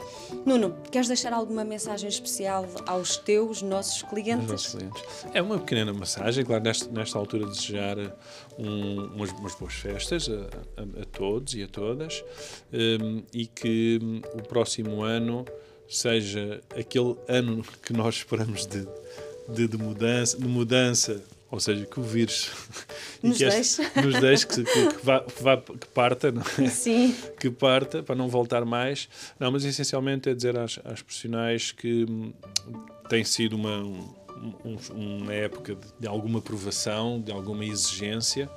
Nuno, 0.44 0.74
queres 0.90 1.06
deixar 1.06 1.32
alguma 1.32 1.64
mensagem 1.64 2.08
especial 2.08 2.66
aos 2.84 3.16
teus, 3.16 3.62
nossos 3.62 4.02
clientes? 4.02 4.48
Nossos 4.48 4.74
clientes. 4.74 5.02
É 5.32 5.40
uma 5.40 5.58
pequena 5.58 5.92
mensagem, 5.92 6.44
claro, 6.44 6.64
nesta, 6.64 6.90
nesta 6.90 7.16
altura 7.16 7.46
desejar 7.46 7.96
um, 8.58 9.04
umas, 9.14 9.30
umas, 9.30 9.54
boas 9.54 9.74
festas 9.74 10.28
a, 10.28 10.80
a, 10.80 11.02
a, 11.02 11.04
todos 11.12 11.54
e 11.54 11.62
a 11.62 11.68
todas 11.68 12.24
um, 12.72 13.22
e 13.32 13.46
que 13.46 14.00
um, 14.02 14.20
o 14.36 14.42
próximo 14.42 15.02
ano 15.02 15.44
seja 15.88 16.60
aquele 16.76 17.16
ano 17.28 17.64
que 17.82 17.92
nós 17.92 18.16
esperamos 18.16 18.66
de, 18.66 18.86
de, 19.48 19.68
de 19.68 19.76
mudança, 19.76 20.38
de 20.38 20.46
mudança, 20.46 21.22
ou 21.50 21.60
seja, 21.60 21.86
que 21.86 22.00
o 22.00 22.02
vírus 22.02 22.50
nos, 23.22 23.38
que 23.38 23.48
deixe. 23.48 23.82
nos 24.02 24.20
deixe, 24.20 24.46
que, 24.46 24.64
que, 24.64 24.88
que, 24.88 25.04
vá, 25.06 25.20
que, 25.20 25.42
vá, 25.42 25.56
que 25.56 25.86
parta, 25.94 26.32
não 26.32 26.42
é? 26.58 26.68
Sim. 26.68 27.14
que 27.38 27.50
parta 27.50 28.02
para 28.02 28.14
não 28.14 28.28
voltar 28.28 28.64
mais. 28.64 29.08
Não, 29.38 29.52
mas 29.52 29.64
essencialmente 29.64 30.28
é 30.28 30.34
dizer 30.34 30.58
às, 30.58 30.80
às 30.84 31.00
profissionais 31.02 31.70
que 31.70 32.04
hum, 32.08 32.32
tem 33.08 33.24
sido 33.24 33.54
uma, 33.54 33.78
um, 33.78 34.78
uma 34.92 35.32
época 35.32 35.74
de, 35.74 35.86
de, 36.00 36.08
alguma 36.08 36.40
provação, 36.40 37.20
de 37.20 37.30
alguma 37.30 37.64
exigência, 37.64 38.50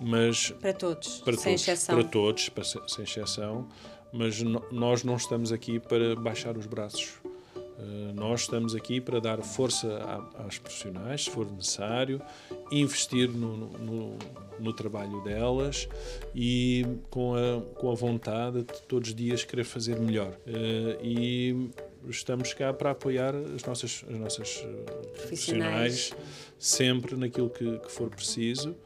mas 0.00 0.50
para 0.60 0.72
todos, 0.72 1.18
para 1.20 1.36
sem 1.36 1.52
todos, 1.52 1.62
exceção. 1.62 1.94
Para 1.94 2.04
todos, 2.04 2.48
para, 2.48 2.64
sem 2.64 3.04
exceção 3.04 3.68
mas 4.14 4.40
no, 4.40 4.64
nós 4.70 5.02
não 5.02 5.16
estamos 5.16 5.50
aqui 5.50 5.80
para 5.80 6.14
baixar 6.14 6.56
os 6.56 6.66
braços. 6.66 7.14
Uh, 7.56 8.14
nós 8.14 8.42
estamos 8.42 8.74
aqui 8.74 9.00
para 9.00 9.20
dar 9.20 9.42
força 9.42 9.98
às 10.46 10.56
profissionais, 10.56 11.24
se 11.24 11.30
for 11.30 11.50
necessário, 11.50 12.22
investir 12.70 13.28
no, 13.28 13.56
no, 13.56 14.16
no, 14.60 14.72
trabalho 14.72 15.20
delas 15.24 15.88
e 16.32 16.86
com 17.10 17.34
a, 17.34 17.60
com 17.74 17.90
a 17.90 17.94
vontade 17.94 18.58
de 18.58 18.82
todos 18.82 19.08
os 19.08 19.14
dias 19.14 19.42
querer 19.42 19.64
fazer 19.64 19.98
melhor. 19.98 20.38
Uh, 20.46 21.02
e 21.02 21.70
estamos 22.08 22.54
cá 22.54 22.72
para 22.72 22.92
apoiar 22.92 23.34
as 23.34 23.64
nossas, 23.64 24.04
as 24.08 24.16
nossas 24.16 24.64
eh, 24.64 25.10
profissionais. 25.16 26.10
profissionais 26.10 26.14
sempre 26.58 27.16
naquilo 27.16 27.50
que, 27.50 27.78
que 27.78 27.90
for 27.90 28.08
preciso. 28.10 28.76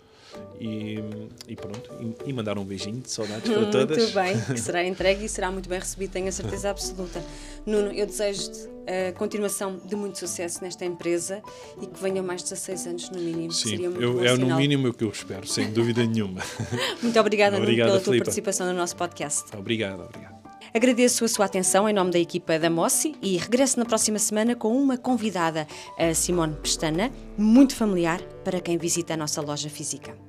E, 0.60 0.98
e 1.46 1.54
pronto, 1.54 1.90
e, 2.00 2.30
e, 2.30 2.32
mandar 2.32 2.58
um 2.58 2.64
beijinho 2.64 3.00
de 3.00 3.10
saudades 3.10 3.48
para 3.48 3.66
todas. 3.66 3.96
Muito 3.96 4.14
bem, 4.14 4.40
que 4.40 4.58
será 4.60 4.84
entregue 4.84 5.24
e 5.24 5.28
será 5.28 5.52
muito 5.52 5.68
bem 5.68 5.78
recebido, 5.78 6.10
tenho 6.10 6.26
a 6.26 6.32
certeza 6.32 6.70
absoluta. 6.70 7.22
Nuno, 7.64 7.92
eu 7.92 8.06
desejo-te 8.06 8.68
a 8.88 9.12
continuação 9.12 9.80
de 9.84 9.94
muito 9.94 10.18
sucesso 10.18 10.62
nesta 10.64 10.84
empresa 10.84 11.42
e 11.80 11.86
que 11.86 12.02
venham 12.02 12.24
mais 12.24 12.42
16 12.42 12.86
anos 12.86 13.10
no 13.10 13.20
mínimo. 13.20 13.52
Sim, 13.52 13.68
Seria 13.70 13.90
muito 13.90 14.02
eu, 14.02 14.24
é 14.24 14.36
no 14.36 14.56
mínimo 14.56 14.88
o 14.88 14.94
que 14.94 15.04
eu 15.04 15.10
espero, 15.10 15.46
sem 15.46 15.70
dúvida 15.70 16.04
nenhuma. 16.04 16.40
muito 17.00 17.20
obrigada, 17.20 17.58
Nuno, 17.58 17.74
pela 17.76 18.00
tua 18.00 18.16
participação 18.16 18.66
no 18.66 18.74
nosso 18.74 18.96
podcast. 18.96 19.44
Obrigado, 19.56 20.02
obrigado. 20.02 20.38
Agradeço 20.74 21.24
a 21.24 21.28
sua 21.28 21.46
atenção 21.46 21.88
em 21.88 21.92
nome 21.92 22.10
da 22.10 22.18
equipa 22.18 22.58
da 22.58 22.68
Mossi 22.68 23.14
e 23.22 23.36
regresso 23.36 23.78
na 23.78 23.84
próxima 23.84 24.18
semana 24.18 24.54
com 24.54 24.76
uma 24.76 24.98
convidada, 24.98 25.66
a 25.98 26.12
Simone 26.12 26.56
Pestana, 26.56 27.10
muito 27.36 27.74
familiar 27.74 28.20
para 28.44 28.60
quem 28.60 28.76
visita 28.76 29.14
a 29.14 29.16
nossa 29.16 29.40
loja 29.40 29.70
física. 29.70 30.27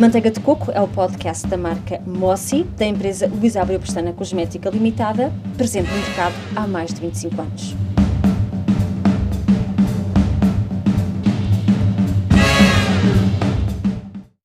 Manteiga 0.00 0.30
de 0.30 0.40
Coco 0.40 0.72
é 0.72 0.80
o 0.80 0.88
podcast 0.88 1.46
da 1.46 1.58
marca 1.58 2.00
Mossi, 2.06 2.62
da 2.78 2.86
empresa 2.86 3.26
Luís 3.26 3.54
Abreu 3.54 3.78
Pestana 3.78 4.14
Cosmética 4.14 4.70
Limitada, 4.70 5.30
presente 5.58 5.90
no 5.90 5.98
mercado 5.98 6.34
há 6.56 6.66
mais 6.66 6.94
de 6.94 7.02
25 7.02 7.42
anos. 7.42 7.76